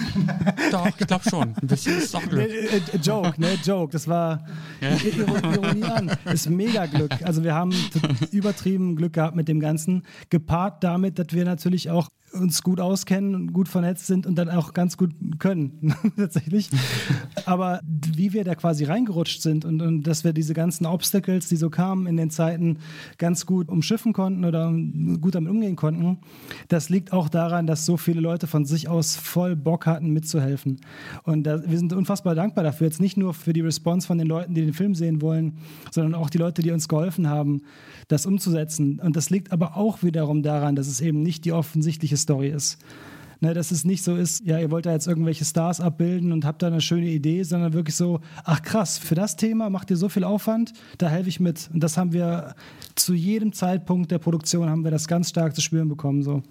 [0.71, 1.55] Doch, ich glaube schon.
[1.61, 2.49] Ein bisschen ist doch Glück.
[2.51, 3.59] Äh, Joke, ne?
[3.65, 3.93] Joke.
[3.93, 4.45] Das war
[4.81, 6.11] Ironie an.
[6.33, 7.13] Ist mega Glück.
[7.23, 7.75] Also wir haben
[8.31, 10.05] übertrieben Glück gehabt mit dem Ganzen.
[10.31, 14.51] Gepaart damit, dass wir natürlich auch uns gut auskennen und gut vernetzt sind und dann
[14.51, 16.71] auch ganz gut können, tatsächlich.
[17.47, 21.57] Aber wie wir da quasi reingerutscht sind und, und dass wir diese ganzen Obstacles, die
[21.57, 22.79] so kamen in den Zeiten,
[23.19, 24.73] ganz gut umschiffen konnten oder
[25.21, 26.19] gut damit umgehen konnten,
[26.69, 30.81] das liegt auch daran, dass so viele Leute von sich aus voll Bock hatten, mitzuhelfen.
[31.23, 34.27] Und da, wir sind unfassbar dankbar dafür, jetzt nicht nur für die Response von den
[34.27, 35.59] Leuten, die den Film sehen wollen,
[35.91, 37.63] sondern auch die Leute, die uns geholfen haben,
[38.09, 39.01] das umzusetzen.
[39.01, 42.79] Und das liegt aber auch wiederum daran, dass es eben nicht die offensichtliche Story ist.
[43.41, 46.47] Ne, dass es nicht so ist, ja, ihr wollt da jetzt irgendwelche Stars abbilden und
[46.47, 49.97] habt da eine schöne Idee, sondern wirklich so, ach krass, für das Thema macht ihr
[49.99, 51.69] so viel Aufwand, da helfe ich mit.
[51.73, 52.55] Und das haben wir
[52.95, 56.23] zu jedem Zeitpunkt der Produktion haben wir das ganz stark zu spüren bekommen.
[56.23, 56.43] So.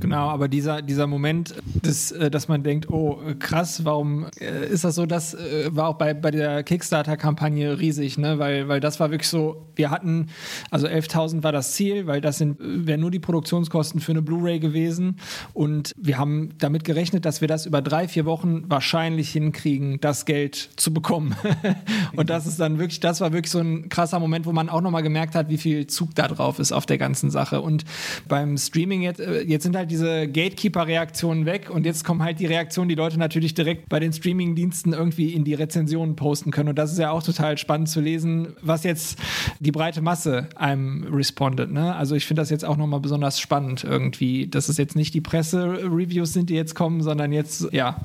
[0.00, 4.84] Genau, aber dieser, dieser Moment, des, äh, dass man denkt, oh krass, warum äh, ist
[4.84, 5.06] das so?
[5.06, 8.38] Das äh, war auch bei, bei der Kickstarter-Kampagne riesig, ne?
[8.38, 10.28] weil, weil das war wirklich so, wir hatten,
[10.70, 15.16] also 11.000 war das Ziel, weil das wären nur die Produktionskosten für eine Blu-ray gewesen
[15.52, 20.24] und wir haben damit gerechnet, dass wir das über drei, vier Wochen wahrscheinlich hinkriegen, das
[20.24, 21.34] Geld zu bekommen.
[22.16, 24.80] und das ist dann wirklich, das war wirklich so ein krasser Moment, wo man auch
[24.80, 27.60] nochmal gemerkt hat, wie viel Zug da drauf ist auf der ganzen Sache.
[27.60, 27.84] Und
[28.26, 32.88] beim Streaming jetzt, jetzt sind halt diese Gatekeeper-Reaktionen weg und jetzt kommen halt die Reaktionen,
[32.88, 36.70] die Leute natürlich direkt bei den Streaming-Diensten irgendwie in die Rezensionen posten können.
[36.70, 39.18] Und das ist ja auch total spannend zu lesen, was jetzt
[39.60, 41.70] die breite Masse einem respondet.
[41.70, 41.94] Ne?
[41.94, 45.20] Also ich finde das jetzt auch nochmal besonders spannend irgendwie, dass es jetzt nicht die
[45.20, 48.00] Presse-Reviews sind, die jetzt kommen, sondern jetzt, ja,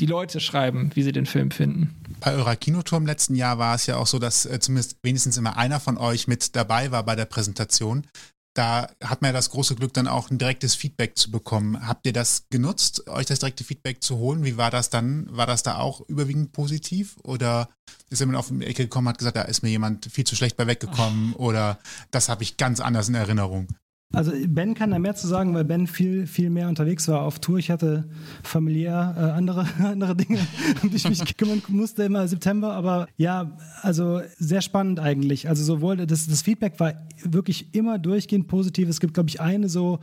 [0.00, 1.94] die Leute schreiben, wie sie den Film finden.
[2.20, 5.36] Bei eurer Kinotour im letzten Jahr war es ja auch so, dass äh, zumindest wenigstens
[5.36, 8.04] immer einer von euch mit dabei war bei der Präsentation
[8.54, 11.86] da hat man ja das große Glück, dann auch ein direktes Feedback zu bekommen.
[11.86, 14.44] Habt ihr das genutzt, euch das direkte Feedback zu holen?
[14.44, 15.26] Wie war das dann?
[15.30, 17.16] War das da auch überwiegend positiv?
[17.22, 17.70] Oder
[18.10, 20.56] ist jemand auf die Ecke gekommen, hat gesagt, da ist mir jemand viel zu schlecht
[20.56, 21.32] bei weggekommen?
[21.34, 21.78] Oder
[22.10, 23.68] das habe ich ganz anders in Erinnerung?
[24.12, 27.38] Also Ben kann da mehr zu sagen, weil Ben viel, viel mehr unterwegs war auf
[27.38, 27.58] Tour.
[27.58, 28.08] Ich hatte
[28.42, 30.38] familiär äh, andere, andere Dinge,
[30.82, 32.74] um die ich mich kümmern musste im September.
[32.74, 35.48] Aber ja, also sehr spannend eigentlich.
[35.48, 36.94] Also sowohl das, das Feedback war
[37.24, 38.88] wirklich immer durchgehend positiv.
[38.88, 40.00] Es gibt, glaube ich, eine so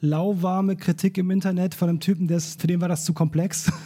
[0.00, 3.70] lauwarme Kritik im Internet von einem Typen, des, für den war das zu komplex.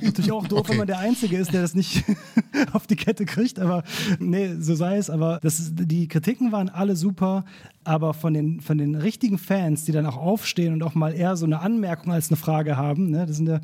[0.00, 0.70] Natürlich auch doof, okay.
[0.70, 2.04] wenn man der Einzige ist, der das nicht
[2.72, 3.84] auf die Kette kriegt, aber
[4.18, 5.10] nee, so sei es.
[5.10, 7.44] Aber das, die Kritiken waren alle super
[7.88, 11.36] aber von den, von den richtigen Fans, die dann auch aufstehen und auch mal eher
[11.36, 13.60] so eine Anmerkung als eine Frage haben, ne, das sind ja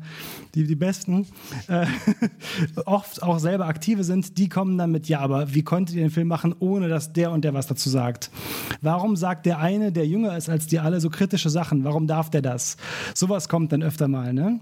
[0.55, 1.27] die, die Besten,
[1.67, 1.85] äh,
[2.85, 6.09] oft auch selber aktive sind, die kommen dann mit, ja, aber wie konntet ihr den
[6.09, 8.31] Film machen, ohne dass der und der was dazu sagt?
[8.81, 11.83] Warum sagt der eine, der jünger ist als die alle, so kritische Sachen?
[11.83, 12.77] Warum darf der das?
[13.13, 14.33] Sowas kommt dann öfter mal.
[14.33, 14.59] Ne?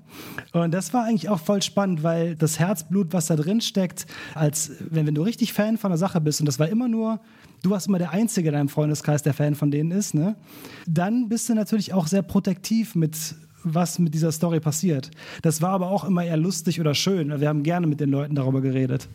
[0.52, 4.06] Und das war eigentlich auch voll spannend, weil das Herzblut, was da drin steckt,
[4.36, 7.20] als wenn, wenn du richtig Fan von der Sache bist, und das war immer nur
[7.64, 10.36] du warst immer der Einzige in deinem Freundeskreis, der Fan von denen ist, ne?
[10.86, 13.16] dann bist du natürlich auch sehr protektiv mit
[13.66, 15.10] was mit dieser Story passiert.
[15.42, 17.40] Das war aber auch immer eher lustig oder schön.
[17.40, 19.08] Wir haben gerne mit den Leuten darüber geredet.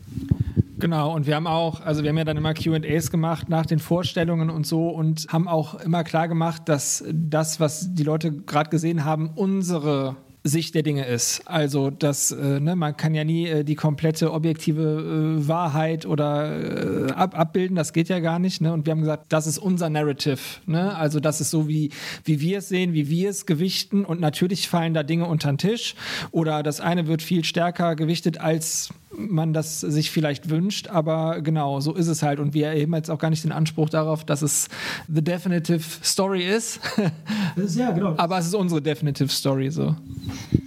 [0.79, 3.77] Genau, und wir haben auch, also wir haben ja dann immer QAs gemacht nach den
[3.77, 8.71] Vorstellungen und so und haben auch immer klar gemacht, dass das, was die Leute gerade
[8.71, 11.41] gesehen haben, unsere Sicht der Dinge ist.
[11.45, 17.07] Also, dass äh, ne, man kann ja nie äh, die komplette objektive äh, Wahrheit oder
[17.07, 18.61] äh, ab, abbilden, das geht ja gar nicht.
[18.61, 18.71] Ne?
[18.71, 20.39] Und wir haben gesagt, das ist unser Narrative.
[20.65, 20.95] Ne?
[20.95, 21.91] Also, das ist so, wie,
[22.23, 24.05] wie wir es sehen, wie wir es gewichten.
[24.05, 25.95] Und natürlich fallen da Dinge unter den Tisch
[26.31, 31.79] oder das eine wird viel stärker gewichtet als man das sich vielleicht wünscht, aber genau,
[31.79, 32.39] so ist es halt.
[32.39, 34.69] Und wir erheben jetzt auch gar nicht den Anspruch darauf, dass es
[35.07, 36.79] the definitive story ist.
[37.55, 38.15] ist ja, genau.
[38.17, 39.95] aber es ist unsere definitive story so.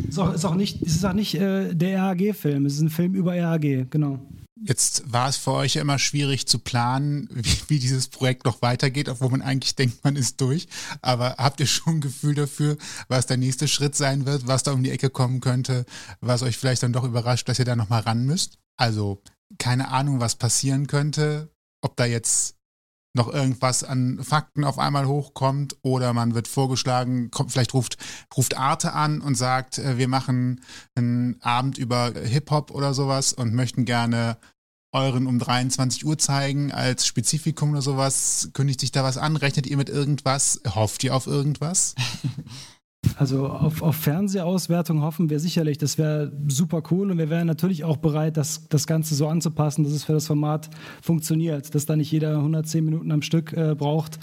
[0.08, 2.90] Ist auch, ist auch nicht, es ist auch nicht äh, der RAG-Film, es ist ein
[2.90, 4.18] Film über RAG, genau.
[4.64, 8.62] Jetzt war es für euch ja immer schwierig zu planen, wie, wie, dieses Projekt noch
[8.62, 10.68] weitergeht, obwohl man eigentlich denkt, man ist durch.
[11.00, 12.76] Aber habt ihr schon ein Gefühl dafür,
[13.08, 15.84] was der nächste Schritt sein wird, was da um die Ecke kommen könnte,
[16.20, 18.58] was euch vielleicht dann doch überrascht, dass ihr da nochmal ran müsst?
[18.76, 19.22] Also
[19.58, 21.52] keine Ahnung, was passieren könnte,
[21.82, 22.56] ob da jetzt
[23.14, 27.98] noch irgendwas an Fakten auf einmal hochkommt oder man wird vorgeschlagen, kommt, vielleicht ruft,
[28.34, 30.62] ruft Arte an und sagt, äh, wir machen
[30.94, 34.38] einen Abend über Hip-Hop oder sowas und möchten gerne
[34.92, 38.50] euren um 23 Uhr zeigen als Spezifikum oder sowas?
[38.52, 39.36] Kündigt sich da was an?
[39.36, 40.60] Rechnet ihr mit irgendwas?
[40.74, 41.94] Hofft ihr auf irgendwas?
[43.16, 47.82] Also auf, auf Fernsehauswertung hoffen wir sicherlich, das wäre super cool und wir wären natürlich
[47.82, 50.70] auch bereit, das, das Ganze so anzupassen, dass es für das Format
[51.02, 54.20] funktioniert, dass da nicht jeder 110 Minuten am Stück äh, braucht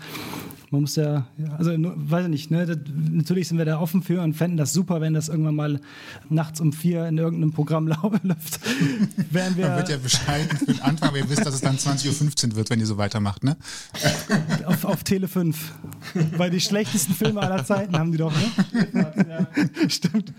[0.71, 1.25] man muss ja,
[1.57, 2.77] also weiß ich nicht, ne, das,
[3.11, 5.81] natürlich sind wir da offen für und fänden das super, wenn das irgendwann mal
[6.29, 7.87] nachts um vier in irgendeinem Programm
[8.23, 8.59] läuft.
[9.31, 11.77] Wären wir man wird ja bescheiden für den Anfang, aber ihr wisst, dass es dann
[11.77, 13.57] 20.15 Uhr wird, wenn ihr so weitermacht, ne?
[14.65, 15.73] Auf, auf Tele 5.
[16.37, 19.07] Weil die schlechtesten Filme aller Zeiten haben die doch, ne?
[19.27, 19.47] Ja.
[19.89, 20.33] Stimmt.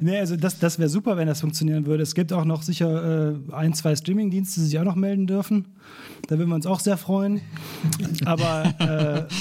[0.00, 2.02] Nee, also das, das wäre super, wenn das funktionieren würde.
[2.02, 5.66] Es gibt auch noch sicher äh, ein, zwei Streaming-Dienste, die sich auch noch melden dürfen.
[6.28, 7.40] Da würden wir uns auch sehr freuen.
[8.24, 9.32] Aber äh,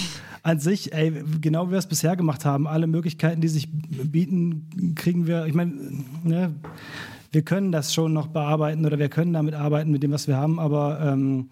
[0.45, 4.93] an sich, ey, genau wie wir es bisher gemacht haben, alle Möglichkeiten, die sich bieten,
[4.93, 5.73] kriegen wir, ich meine,
[6.23, 6.53] ne,
[7.31, 10.37] wir können das schon noch bearbeiten oder wir können damit arbeiten mit dem, was wir
[10.37, 11.49] haben, aber ähm,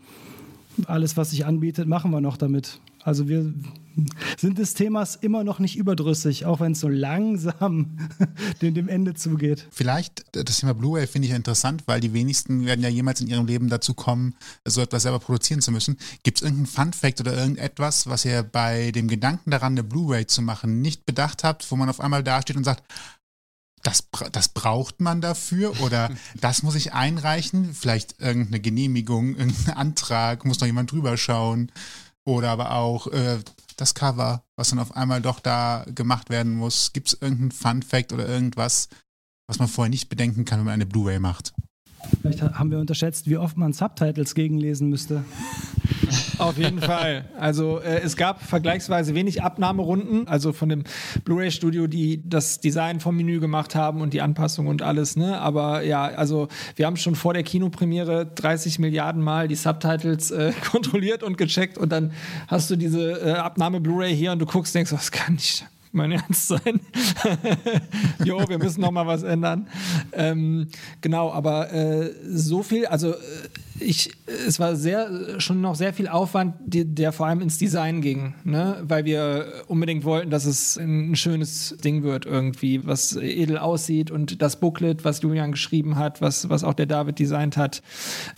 [0.85, 2.79] alles, was sich anbietet, machen wir noch damit.
[3.03, 3.51] Also wir
[4.37, 7.97] sind des Themas immer noch nicht überdrüssig, auch wenn es so langsam
[8.61, 9.67] dem, dem Ende zugeht.
[9.71, 13.45] Vielleicht das Thema Blu-ray finde ich interessant, weil die wenigsten werden ja jemals in ihrem
[13.45, 14.35] Leben dazu kommen,
[14.65, 15.97] so etwas selber produzieren zu müssen.
[16.23, 20.41] Gibt es irgendeinen Fun-Fact oder irgendetwas, was ihr bei dem Gedanken daran, eine Blu-ray zu
[20.41, 22.83] machen, nicht bedacht habt, wo man auf einmal dasteht und sagt,
[23.83, 26.09] das, das braucht man dafür oder
[26.41, 31.71] das muss ich einreichen, vielleicht irgendeine Genehmigung, irgendein Antrag, muss noch jemand drüber schauen.
[32.25, 33.39] Oder aber auch äh,
[33.75, 36.93] das Cover, was dann auf einmal doch da gemacht werden muss.
[36.93, 38.89] Gibt es irgendeinen Fun-Fact oder irgendwas,
[39.47, 41.53] was man vorher nicht bedenken kann, wenn man eine Blu-ray macht?
[42.21, 45.23] Vielleicht haben wir unterschätzt, wie oft man Subtitles gegenlesen müsste.
[46.37, 47.25] Auf jeden Fall.
[47.39, 50.83] Also äh, es gab vergleichsweise wenig Abnahmerunden, also von dem
[51.23, 55.15] Blu-ray-Studio, die das Design vom Menü gemacht haben und die Anpassung und alles.
[55.15, 55.39] Ne?
[55.39, 60.53] Aber ja, also wir haben schon vor der Kinopremiere 30 Milliarden Mal die Subtitles äh,
[60.71, 62.11] kontrolliert und gecheckt und dann
[62.47, 65.65] hast du diese äh, Abnahme Blu-ray hier und du guckst, denkst, das kann nicht
[65.95, 66.81] mein Ernst sein.
[68.25, 69.67] jo, wir müssen noch mal was ändern.
[70.11, 70.67] Ähm,
[71.01, 73.17] genau, aber äh, so viel, also äh,
[73.79, 74.11] ich,
[74.47, 78.35] es war sehr, schon noch sehr viel Aufwand, die, der vor allem ins Design ging,
[78.43, 78.77] ne?
[78.83, 84.41] weil wir unbedingt wollten, dass es ein schönes Ding wird irgendwie, was edel aussieht und
[84.41, 87.81] das Booklet, was Julian geschrieben hat, was, was auch der David designt hat,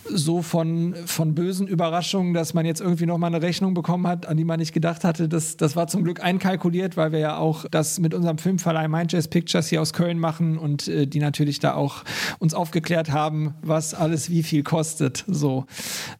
[0.08, 4.26] so von, von bösen Überraschungen, dass man jetzt irgendwie noch mal eine Rechnung bekommen hat,
[4.26, 7.36] an die man nicht gedacht hatte, das, das war zum Glück einkalkuliert, weil wir ja
[7.36, 11.20] auch das mit unserem Filmverleih Mind Jazz Pictures hier aus Köln machen und äh, die
[11.20, 12.04] natürlich da auch
[12.38, 15.25] uns aufgeklärt haben, was alles wie viel kostet.
[15.26, 15.66] So,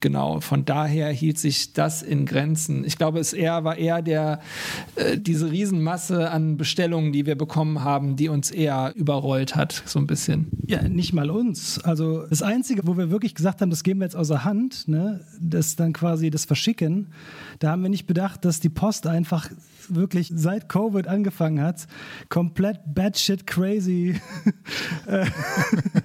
[0.00, 0.40] genau.
[0.40, 2.84] Von daher hielt sich das in Grenzen.
[2.84, 4.40] Ich glaube, es eher war eher der,
[4.96, 9.98] äh, diese Riesenmasse an Bestellungen, die wir bekommen haben, die uns eher überrollt hat, so
[9.98, 10.48] ein bisschen.
[10.66, 11.78] Ja, nicht mal uns.
[11.78, 15.20] Also das Einzige, wo wir wirklich gesagt haben, das geben wir jetzt außer Hand, ne,
[15.40, 17.09] das dann quasi das Verschicken,
[17.59, 19.50] da haben wir nicht bedacht, dass die Post einfach
[19.88, 21.86] wirklich seit Covid angefangen hat,
[22.28, 24.20] komplett batshit crazy
[25.07, 25.26] äh,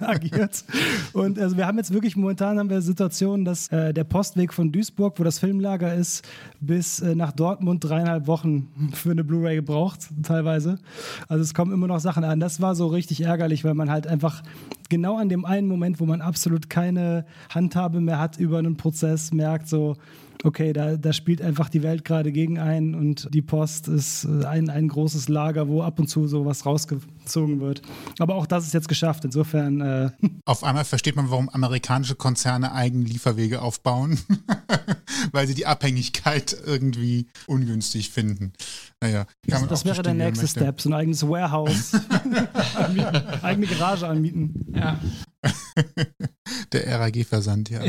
[0.00, 0.64] agiert.
[1.12, 4.72] Und also wir haben jetzt wirklich momentan haben wir Situationen, dass äh, der Postweg von
[4.72, 6.26] Duisburg, wo das Filmlager ist,
[6.60, 10.78] bis äh, nach Dortmund dreieinhalb Wochen für eine Blu-ray gebraucht, teilweise.
[11.28, 12.40] Also es kommen immer noch Sachen an.
[12.40, 14.42] Das war so richtig ärgerlich, weil man halt einfach
[14.88, 19.32] genau an dem einen Moment, wo man absolut keine Handhabe mehr hat über einen Prozess,
[19.32, 19.96] merkt so,
[20.44, 24.44] okay, da, da spielt einfach die Welt gerade gegen einen und die Post ist äh,
[24.44, 27.82] ein, ein großes Lager, wo ab und zu sowas rausgezogen wird.
[28.18, 29.80] Aber auch das ist jetzt geschafft, insofern.
[29.80, 30.10] Äh
[30.44, 34.18] Auf einmal versteht man, warum amerikanische Konzerne eigene Lieferwege aufbauen,
[35.32, 38.52] weil sie die Abhängigkeit irgendwie ungünstig finden.
[39.00, 41.92] Naja, das, das wäre der nächste Step, so ein eigenes Warehouse,
[43.42, 44.72] eigene Garage anmieten.
[44.74, 44.98] Ja.
[46.72, 47.80] Der RAG-Versand, ja.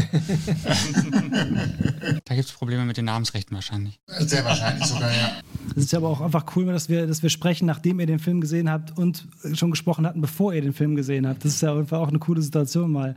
[2.26, 4.00] da gibt es Probleme mit den Namensrechten wahrscheinlich.
[4.20, 5.40] Sehr wahrscheinlich sogar, ja.
[5.76, 8.42] Es ist aber auch einfach cool, dass wir, dass wir sprechen, nachdem ihr den Film
[8.42, 11.44] gesehen habt und schon gesprochen hatten, bevor ihr den Film gesehen habt.
[11.44, 13.16] Das ist ja einfach auch eine coole Situation mal.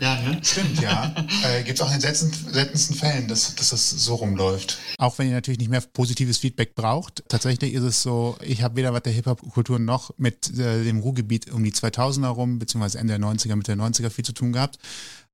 [0.00, 0.38] Ja, ne?
[0.42, 1.14] Stimmt, ja.
[1.44, 4.78] Äh, gibt es auch in den seltensten Fällen, dass, dass das so rumläuft.
[4.98, 7.24] Auch wenn ihr natürlich nicht mehr positives Feedback braucht.
[7.28, 11.52] Tatsächlich ist es so, ich habe weder was der Hip-Hop-Kultur noch mit äh, dem Ruhrgebiet
[11.52, 14.78] um die 2000er rum, beziehungsweise Ende der 90er, mit der 90er viel zu tun gehabt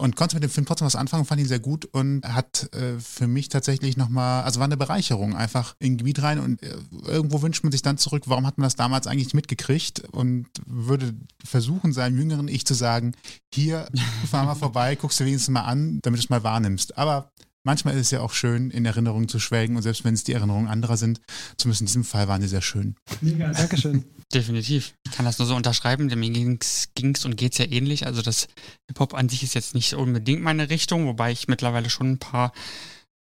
[0.03, 2.99] und konnte mit dem Film trotzdem was anfangen, fand ihn sehr gut und hat äh,
[2.99, 6.75] für mich tatsächlich nochmal, also war eine Bereicherung, einfach in ein Gebiet rein und äh,
[7.07, 11.15] irgendwo wünscht man sich dann zurück, warum hat man das damals eigentlich mitgekriegt und würde
[11.45, 13.13] versuchen, seinem jüngeren Ich zu sagen,
[13.55, 13.87] hier,
[14.29, 16.99] fahr mal vorbei, guckst du wenigstens mal an, damit du es mal wahrnimmst.
[16.99, 17.31] Aber
[17.65, 20.33] manchmal ist es ja auch schön, in Erinnerungen zu schwelgen und selbst wenn es die
[20.33, 21.21] Erinnerungen anderer sind,
[21.57, 22.97] zumindest in diesem Fall waren die sehr schön.
[23.21, 24.05] Mega, Dankeschön.
[24.33, 24.95] Definitiv.
[25.05, 28.07] Ich kann das nur so unterschreiben, denn mir ging es und geht es ja ähnlich.
[28.07, 28.49] Also das
[28.89, 32.53] Hip-Hop an sich ist jetzt nicht unbedingt meine Richtung, wobei ich mittlerweile schon ein paar,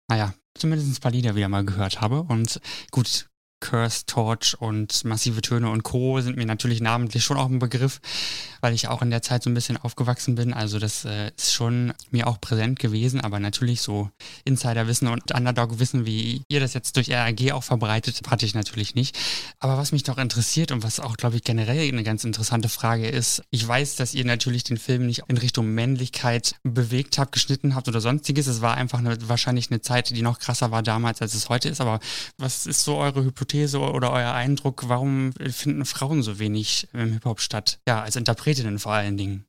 [0.09, 2.23] naja, zumindest ein paar Lieder wieder mal gehört habe.
[2.23, 2.61] Und
[2.91, 3.29] gut,
[3.63, 6.21] Curse, Torch und Massive Töne und Co.
[6.21, 8.01] sind mir natürlich namentlich schon auch ein Begriff,
[8.61, 10.53] weil ich auch in der Zeit so ein bisschen aufgewachsen bin.
[10.53, 14.11] Also das äh, ist schon mir auch präsent gewesen, aber natürlich so
[14.45, 19.17] Insiderwissen und Underdog-Wissen, wie ihr das jetzt durch RAG auch verbreitet, hatte ich natürlich nicht.
[19.61, 23.09] Aber was mich doch interessiert und was auch, glaube ich, generell eine ganz interessante Frage
[23.09, 27.77] ist, ich weiß, dass ihr natürlich den Film nicht in Richtung Männlichkeit bewegt habt, geschnitten
[27.77, 28.49] habt oder sonstiges.
[28.49, 31.69] Es war einfach eine, wahrscheinlich eine Zeit, die noch krasser war damals, als es heute
[31.69, 31.81] ist.
[31.81, 32.01] Aber
[32.39, 33.52] was ist so eure Hypothese?
[33.53, 37.79] Hypothese oder euer Eindruck, warum finden Frauen so wenig im Hip-Hop statt?
[37.87, 39.45] Ja, als Interpretinnen vor allen Dingen.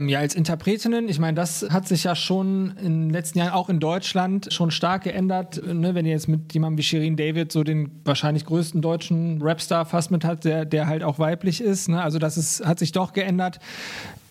[0.00, 3.68] Ja, als Interpretinnen, ich meine, das hat sich ja schon in den letzten Jahren auch
[3.68, 5.64] in Deutschland schon stark geändert.
[5.64, 5.94] Ne?
[5.94, 10.10] Wenn ihr jetzt mit jemandem wie Shirin David so den wahrscheinlich größten deutschen Rapstar fast
[10.10, 11.88] mit hat, der, der halt auch weiblich ist.
[11.88, 12.02] Ne?
[12.02, 13.60] Also das ist, hat sich doch geändert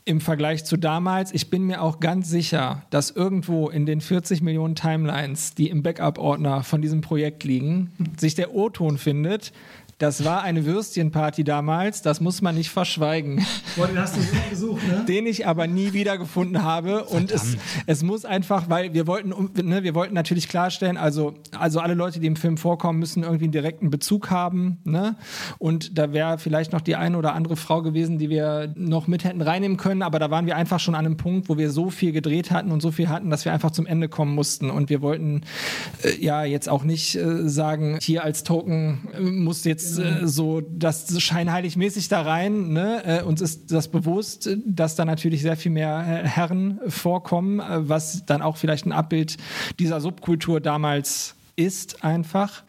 [0.05, 1.33] im Vergleich zu damals.
[1.33, 5.81] Ich bin mir auch ganz sicher, dass irgendwo in den 40 Millionen Timelines, die im
[5.81, 9.53] Backup-Ordner von diesem Projekt liegen, sich der O-Ton findet,
[10.03, 13.45] das war eine Würstchenparty damals, das muss man nicht verschweigen.
[13.77, 15.05] Boah, den hast du so gesucht, ne?
[15.07, 17.05] Den ich aber nie wiedergefunden habe.
[17.05, 19.29] Und es, es muss einfach, weil wir wollten,
[19.65, 23.45] ne, wir wollten natürlich klarstellen, also, also alle Leute, die im Film vorkommen, müssen irgendwie
[23.45, 24.79] einen direkten Bezug haben.
[24.83, 25.15] Ne?
[25.57, 29.23] Und da wäre vielleicht noch die eine oder andere Frau gewesen, die wir noch mit
[29.23, 30.01] hätten reinnehmen können.
[30.01, 32.71] Aber da waren wir einfach schon an einem Punkt, wo wir so viel gedreht hatten
[32.71, 34.69] und so viel hatten, dass wir einfach zum Ende kommen mussten.
[34.69, 35.43] Und wir wollten
[36.03, 40.61] äh, ja jetzt auch nicht äh, sagen, hier als Token äh, muss jetzt äh, so
[40.61, 42.69] das scheinheiligmäßig da rein.
[42.69, 43.03] Ne?
[43.05, 48.25] Äh, uns ist das bewusst, dass da natürlich sehr viel mehr äh, Herren vorkommen, was
[48.25, 49.37] dann auch vielleicht ein Abbild
[49.79, 52.63] dieser Subkultur damals ist einfach.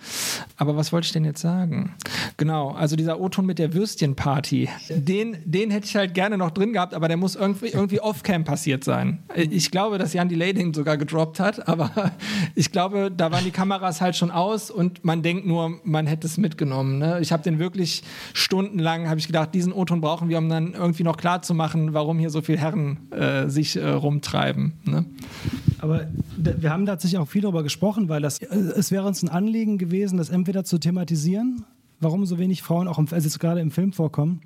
[0.57, 1.95] Aber was wollte ich denn jetzt sagen?
[2.37, 6.72] Genau, also dieser O-Ton mit der Würstchenparty, den, den hätte ich halt gerne noch drin
[6.72, 9.22] gehabt, aber der muss irgendwie, irgendwie off-cam passiert sein.
[9.35, 11.91] Ich glaube, dass Jan Delay den sogar gedroppt hat, aber
[12.55, 16.26] ich glaube, da waren die Kameras halt schon aus und man denkt nur, man hätte
[16.26, 16.99] es mitgenommen.
[16.99, 17.20] Ne?
[17.20, 21.05] Ich habe den wirklich stundenlang, habe ich gedacht, diesen O-Ton brauchen wir, um dann irgendwie
[21.05, 24.74] noch klar zu machen, warum hier so viele Herren äh, sich äh, rumtreiben.
[24.85, 25.07] Ne?
[25.78, 26.07] Aber
[26.37, 29.78] wir haben tatsächlich auch viel darüber gesprochen, weil das, äh, es wäre uns ein Anliegen
[29.78, 31.64] gewesen, das entweder zu thematisieren,
[32.00, 34.40] warum so wenig Frauen auch im, also jetzt gerade im Film vorkommen.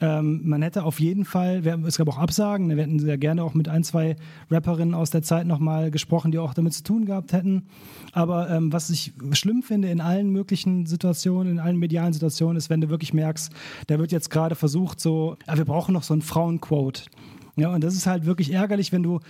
[0.00, 3.54] Ähm, man hätte auf jeden Fall, es gab auch Absagen, wir hätten sehr gerne auch
[3.54, 4.16] mit ein, zwei
[4.50, 7.66] Rapperinnen aus der Zeit nochmal gesprochen, die auch damit zu tun gehabt hätten.
[8.12, 12.68] Aber ähm, was ich schlimm finde in allen möglichen Situationen, in allen medialen Situationen, ist,
[12.68, 13.52] wenn du wirklich merkst,
[13.86, 17.02] da wird jetzt gerade versucht, so, ja, wir brauchen noch so ein Frauenquote.
[17.54, 19.20] Ja, und das ist halt wirklich ärgerlich, wenn du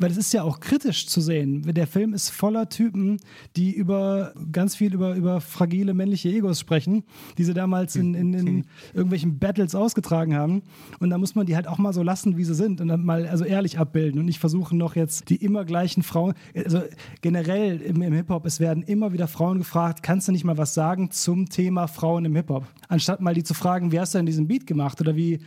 [0.00, 1.62] weil es ist ja auch kritisch zu sehen.
[1.62, 3.18] Der Film ist voller Typen,
[3.54, 7.04] die über ganz viel über, über fragile männliche Egos sprechen,
[7.36, 10.62] die sie damals in, in, in irgendwelchen Battles ausgetragen haben.
[11.00, 13.04] Und da muss man die halt auch mal so lassen, wie sie sind und dann
[13.04, 16.32] mal also ehrlich abbilden und nicht versuchen noch jetzt die immer gleichen Frauen.
[16.54, 16.82] Also
[17.20, 20.72] generell im, im Hip-Hop, es werden immer wieder Frauen gefragt, kannst du nicht mal was
[20.72, 22.64] sagen zum Thema Frauen im Hip-Hop?
[22.88, 25.40] Anstatt mal die zu fragen, wie hast du denn diesen Beat gemacht oder wie,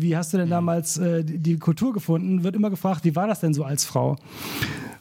[0.00, 3.40] wie hast du denn damals äh, die Kultur gefunden, wird immer gefragt, wie war das
[3.40, 4.16] denn so als Frau?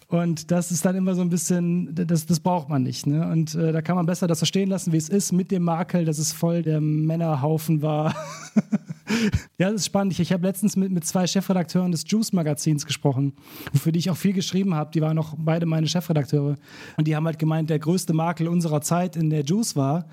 [0.09, 3.05] Und das ist dann immer so ein bisschen, das, das braucht man nicht.
[3.05, 3.29] Ne?
[3.29, 6.03] Und äh, da kann man besser das verstehen lassen, wie es ist, mit dem Makel,
[6.03, 8.15] dass es voll der Männerhaufen war.
[9.59, 10.13] ja, das ist spannend.
[10.13, 13.33] Ich, ich habe letztens mit, mit zwei Chefredakteuren des Juice-Magazins gesprochen,
[13.75, 14.89] für die ich auch viel geschrieben habe.
[14.91, 16.55] Die waren auch beide meine Chefredakteure.
[16.97, 20.05] Und die haben halt gemeint, der größte Makel unserer Zeit in der Juice war,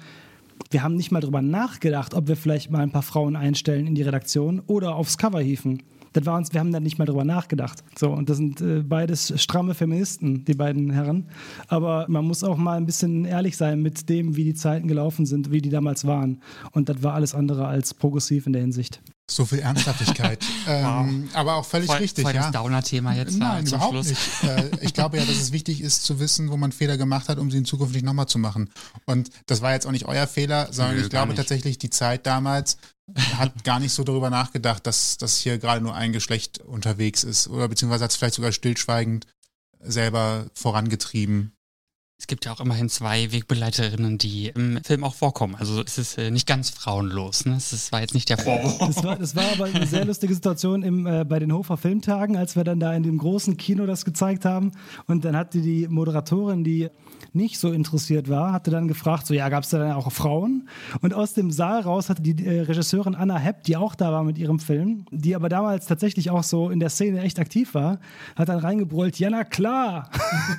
[0.71, 3.95] wir haben nicht mal darüber nachgedacht, ob wir vielleicht mal ein paar Frauen einstellen in
[3.95, 5.83] die Redaktion oder aufs Cover hieven.
[6.13, 7.85] Das war uns, wir haben da nicht mal drüber nachgedacht.
[7.99, 11.29] So, und das sind äh, beides stramme Feministen, die beiden Herren.
[11.69, 15.27] Aber man muss auch mal ein bisschen ehrlich sein mit dem, wie die Zeiten gelaufen
[15.27, 16.41] sind, wie die damals waren.
[16.73, 19.03] Und das war alles andere als progressiv in der Hinsicht.
[19.29, 20.45] So viel Ernsthaftigkeit.
[20.69, 22.23] ähm, aber auch völlig voll, richtig.
[22.23, 22.43] Voll ja.
[22.43, 23.37] das Downer-Thema jetzt.
[23.37, 24.09] Nein, zum überhaupt Schluss.
[24.09, 24.45] nicht.
[24.45, 27.39] Äh, ich glaube ja, dass es wichtig ist zu wissen, wo man Fehler gemacht hat,
[27.39, 28.71] um sie in Zukunft nicht nochmal zu machen.
[29.05, 32.25] Und das war jetzt auch nicht euer Fehler, sondern Nö, ich glaube tatsächlich, die Zeit
[32.25, 32.77] damals
[33.37, 37.49] hat gar nicht so darüber nachgedacht, dass, dass hier gerade nur ein Geschlecht unterwegs ist.
[37.49, 39.27] Oder beziehungsweise hat es vielleicht sogar stillschweigend
[39.81, 41.53] selber vorangetrieben.
[42.19, 45.55] Es gibt ja auch immerhin zwei Wegbegleiterinnen, die im Film auch vorkommen.
[45.55, 47.45] Also es ist äh, nicht ganz frauenlos.
[47.45, 47.57] Ne?
[47.57, 48.79] Es ist- war jetzt nicht der Vorwurf.
[48.79, 52.39] Das war, das war aber eine sehr lustige Situation im, äh, bei den Hofer Filmtagen,
[52.39, 54.73] als wir dann da in dem großen Kino das gezeigt haben.
[55.07, 56.89] Und dann hatte die Moderatorin, die
[57.35, 60.71] nicht so interessiert war, hatte dann gefragt, so ja, gab es da dann auch Frauen?
[61.03, 64.25] Und aus dem Saal raus hatte die äh, Regisseurin Anna Hepp, die auch da war
[64.25, 68.01] mit ihrem Film, die aber damals tatsächlich auch so in der Szene echt aktiv war,
[68.37, 70.09] hat dann reingebrüllt, ja na klar.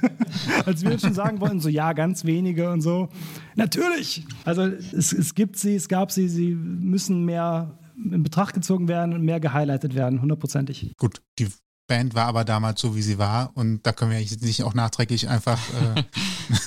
[0.68, 3.10] Als wir schon sagen wollten, so ja, ganz wenige und so.
[3.56, 4.26] Natürlich.
[4.46, 9.14] Also es, es gibt sie, es gab sie, sie müssen mehr in Betracht gezogen werden
[9.14, 10.94] und mehr gehighlightet werden, hundertprozentig.
[10.98, 11.48] Gut, die
[11.88, 13.52] Band war aber damals so, wie sie war.
[13.56, 15.60] Und da können wir jetzt nicht auch nachträglich einfach
[15.96, 16.04] äh,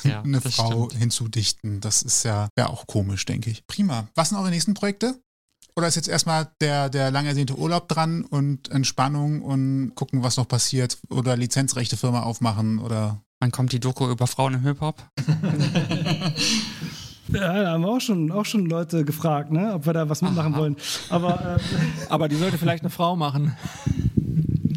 [0.08, 1.02] Ja, eine Frau stimmt.
[1.02, 1.80] hinzudichten.
[1.80, 3.66] Das ist ja auch komisch, denke ich.
[3.66, 4.08] Prima.
[4.14, 5.20] Was sind eure nächsten Projekte?
[5.76, 10.36] Oder ist jetzt erstmal der, der lang ersehnte Urlaub dran und Entspannung und gucken, was
[10.36, 10.98] noch passiert?
[11.10, 15.02] Oder Lizenzrechte Firma aufmachen oder Wann kommt die Doku über Frauen im Hip-Hop?
[17.32, 20.20] Ja, da haben wir auch schon, auch schon Leute gefragt, ne, ob wir da was
[20.20, 20.74] mitmachen wollen.
[21.10, 21.60] Aber äh,
[22.08, 23.56] Aber die sollte vielleicht eine Frau machen.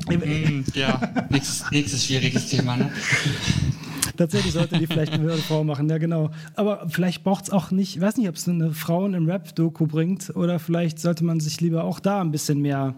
[0.08, 2.78] Hm, ja, nächstes, nächstes schwieriges Thema.
[2.78, 2.92] Ne?
[4.18, 6.30] tatsächlich sollte die vielleicht eine Frau machen, ja genau.
[6.56, 9.88] Aber vielleicht braucht es auch nicht, ich weiß nicht, ob es eine Frauen im Rap-Doku
[9.88, 12.94] bringt oder vielleicht sollte man sich lieber auch da ein bisschen mehr,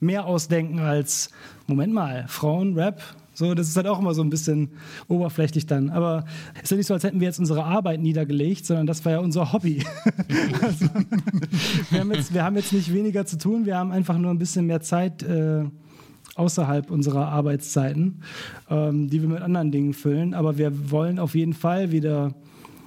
[0.00, 1.30] mehr ausdenken als,
[1.68, 3.00] Moment mal, Frauen, Rap,
[3.38, 4.70] so, das ist halt auch immer so ein bisschen
[5.06, 5.90] oberflächlich dann.
[5.90, 6.24] Aber
[6.56, 9.12] es ist ja nicht so, als hätten wir jetzt unsere Arbeit niedergelegt, sondern das war
[9.12, 9.84] ja unser Hobby.
[10.60, 10.86] also,
[11.90, 14.38] wir, haben jetzt, wir haben jetzt nicht weniger zu tun, wir haben einfach nur ein
[14.38, 15.62] bisschen mehr Zeit äh,
[16.34, 18.22] außerhalb unserer Arbeitszeiten,
[18.70, 20.34] ähm, die wir mit anderen Dingen füllen.
[20.34, 22.34] Aber wir wollen auf jeden Fall wieder,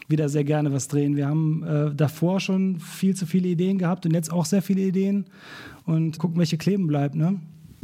[0.09, 1.15] wieder sehr gerne was drehen.
[1.15, 4.81] Wir haben äh, davor schon viel zu viele Ideen gehabt und jetzt auch sehr viele
[4.81, 5.27] Ideen
[5.85, 7.15] und gucken, welche kleben bleibt.
[7.15, 7.39] Ne?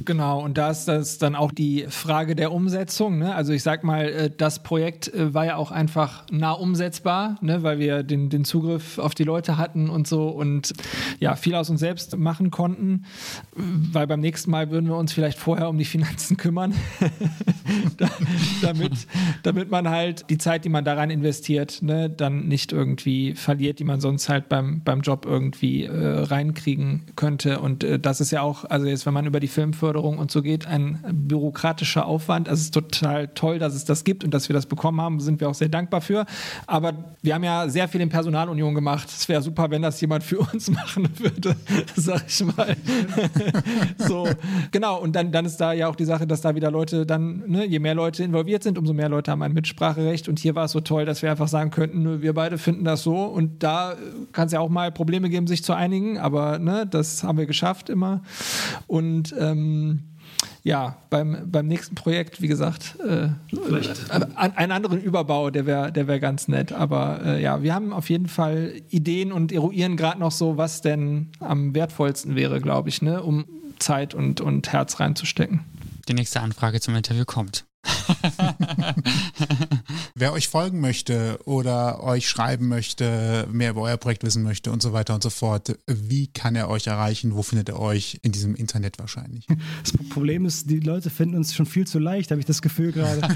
[0.06, 3.18] Genau, und da ist das dann auch die Frage der Umsetzung.
[3.18, 3.34] Ne?
[3.34, 7.64] Also ich sag mal, äh, das Projekt äh, war ja auch einfach nah umsetzbar, ne?
[7.64, 10.74] weil wir den, den Zugriff auf die Leute hatten und so und
[11.20, 13.06] ja, viel aus uns selbst machen konnten,
[13.56, 16.76] weil beim nächsten Mal würden wir uns vielleicht vorher um die Finanzen kümmern,
[17.98, 18.08] da,
[18.62, 19.08] damit,
[19.42, 23.84] damit man halt die Zeit, die man daran investiert, ne, dann nicht irgendwie verliert, die
[23.84, 27.60] man sonst halt beim, beim Job irgendwie äh, reinkriegen könnte.
[27.60, 30.32] Und äh, das ist ja auch, also jetzt, wenn man über die Filmfirmen Beförderung und
[30.32, 32.50] so geht, ein bürokratischer Aufwand.
[32.50, 35.22] Also es ist total toll, dass es das gibt und dass wir das bekommen haben,
[35.22, 36.26] sind wir auch sehr dankbar für.
[36.66, 39.08] Aber wir haben ja sehr viel in Personalunion gemacht.
[39.08, 41.56] Es wäre super, wenn das jemand für uns machen würde,
[41.96, 42.76] sag ich mal.
[43.98, 44.28] so,
[44.72, 45.00] genau.
[45.00, 47.66] Und dann, dann ist da ja auch die Sache, dass da wieder Leute dann, ne,
[47.66, 50.28] je mehr Leute involviert sind, umso mehr Leute haben ein Mitspracherecht.
[50.28, 53.04] Und hier war es so toll, dass wir einfach sagen könnten, wir beide finden das
[53.04, 53.24] so.
[53.24, 53.96] Und da
[54.34, 56.18] kann es ja auch mal Probleme geben, sich zu einigen.
[56.18, 58.22] Aber ne, das haben wir geschafft immer.
[58.88, 59.77] Und ähm,
[60.64, 63.30] ja, beim, beim nächsten Projekt, wie gesagt, äh,
[64.36, 66.72] einen anderen Überbau, der wäre der wär ganz nett.
[66.72, 70.82] Aber äh, ja, wir haben auf jeden Fall Ideen und eruieren gerade noch so, was
[70.82, 73.46] denn am wertvollsten wäre, glaube ich, ne, um
[73.80, 75.62] Zeit und, und Herz reinzustecken.
[76.08, 77.66] Die nächste Anfrage zum Interview kommt.
[80.16, 84.82] Wer euch folgen möchte oder euch schreiben möchte, mehr über euer Projekt wissen möchte und
[84.82, 87.36] so weiter und so fort, wie kann er euch erreichen?
[87.36, 88.20] Wo findet er euch?
[88.24, 89.46] In diesem Internet wahrscheinlich.
[89.84, 92.92] Das Problem ist, die Leute finden uns schon viel zu leicht, habe ich das Gefühl
[92.92, 93.22] gerade.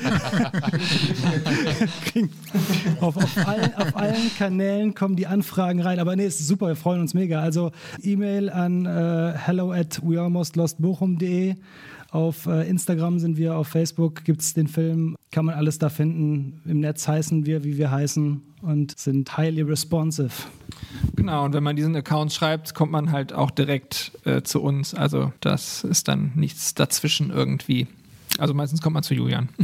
[3.00, 6.76] auf, auf, allen, auf, allen, Kanälen kommen die Anfragen rein, aber nee, ist super, wir
[6.76, 7.42] freuen uns mega.
[7.42, 7.72] Also
[8.02, 11.56] E-Mail an äh, hello at wealmostlostbochum.de
[12.12, 15.88] auf äh, Instagram sind wir, auf Facebook gibt es den Film, kann man alles da
[15.90, 16.62] finden.
[16.66, 20.32] Im Netz heißen wir, wie wir heißen und sind highly responsive.
[21.16, 24.94] Genau, und wenn man diesen Account schreibt, kommt man halt auch direkt äh, zu uns.
[24.94, 27.88] Also das ist dann nichts dazwischen irgendwie.
[28.38, 29.48] Also meistens kommt man zu Julian.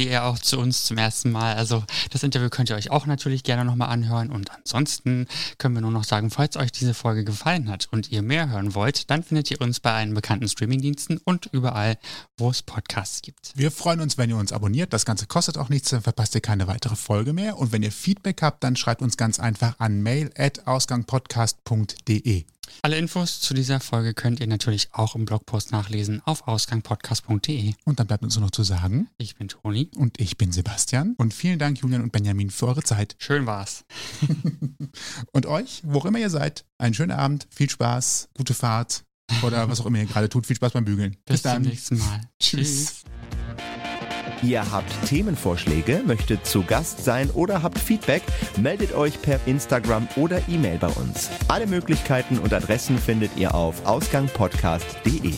[0.00, 1.56] wie er auch zu uns zum ersten Mal.
[1.56, 4.30] Also das Interview könnt ihr euch auch natürlich gerne nochmal anhören.
[4.30, 5.26] Und ansonsten
[5.58, 8.74] können wir nur noch sagen, falls euch diese Folge gefallen hat und ihr mehr hören
[8.74, 11.98] wollt, dann findet ihr uns bei allen bekannten Streamingdiensten und überall,
[12.38, 13.52] wo es Podcasts gibt.
[13.54, 14.94] Wir freuen uns, wenn ihr uns abonniert.
[14.94, 17.58] Das Ganze kostet auch nichts, dann verpasst ihr keine weitere Folge mehr.
[17.58, 22.46] Und wenn ihr Feedback habt, dann schreibt uns ganz einfach an mail at ausgangpodcast.de.
[22.82, 27.74] Alle Infos zu dieser Folge könnt ihr natürlich auch im Blogpost nachlesen auf ausgangpodcast.de.
[27.84, 29.90] Und dann bleibt uns nur noch zu sagen, ich bin Toni.
[29.96, 31.14] Und ich bin Sebastian.
[31.16, 33.16] Und vielen Dank, Julian und Benjamin, für eure Zeit.
[33.18, 33.84] Schön war's.
[35.32, 39.04] und euch, wo auch immer ihr seid, einen schönen Abend, viel Spaß, gute Fahrt
[39.42, 40.46] oder was auch immer ihr gerade tut.
[40.46, 41.12] Viel Spaß beim Bügeln.
[41.24, 41.62] Bis, Bis dann.
[41.62, 42.20] zum nächsten Mal.
[42.38, 43.04] Tschüss.
[44.42, 48.22] Ihr habt Themenvorschläge, möchtet zu Gast sein oder habt Feedback,
[48.56, 51.28] meldet euch per Instagram oder E-Mail bei uns.
[51.48, 55.34] Alle Möglichkeiten und Adressen findet ihr auf ausgangpodcast.de.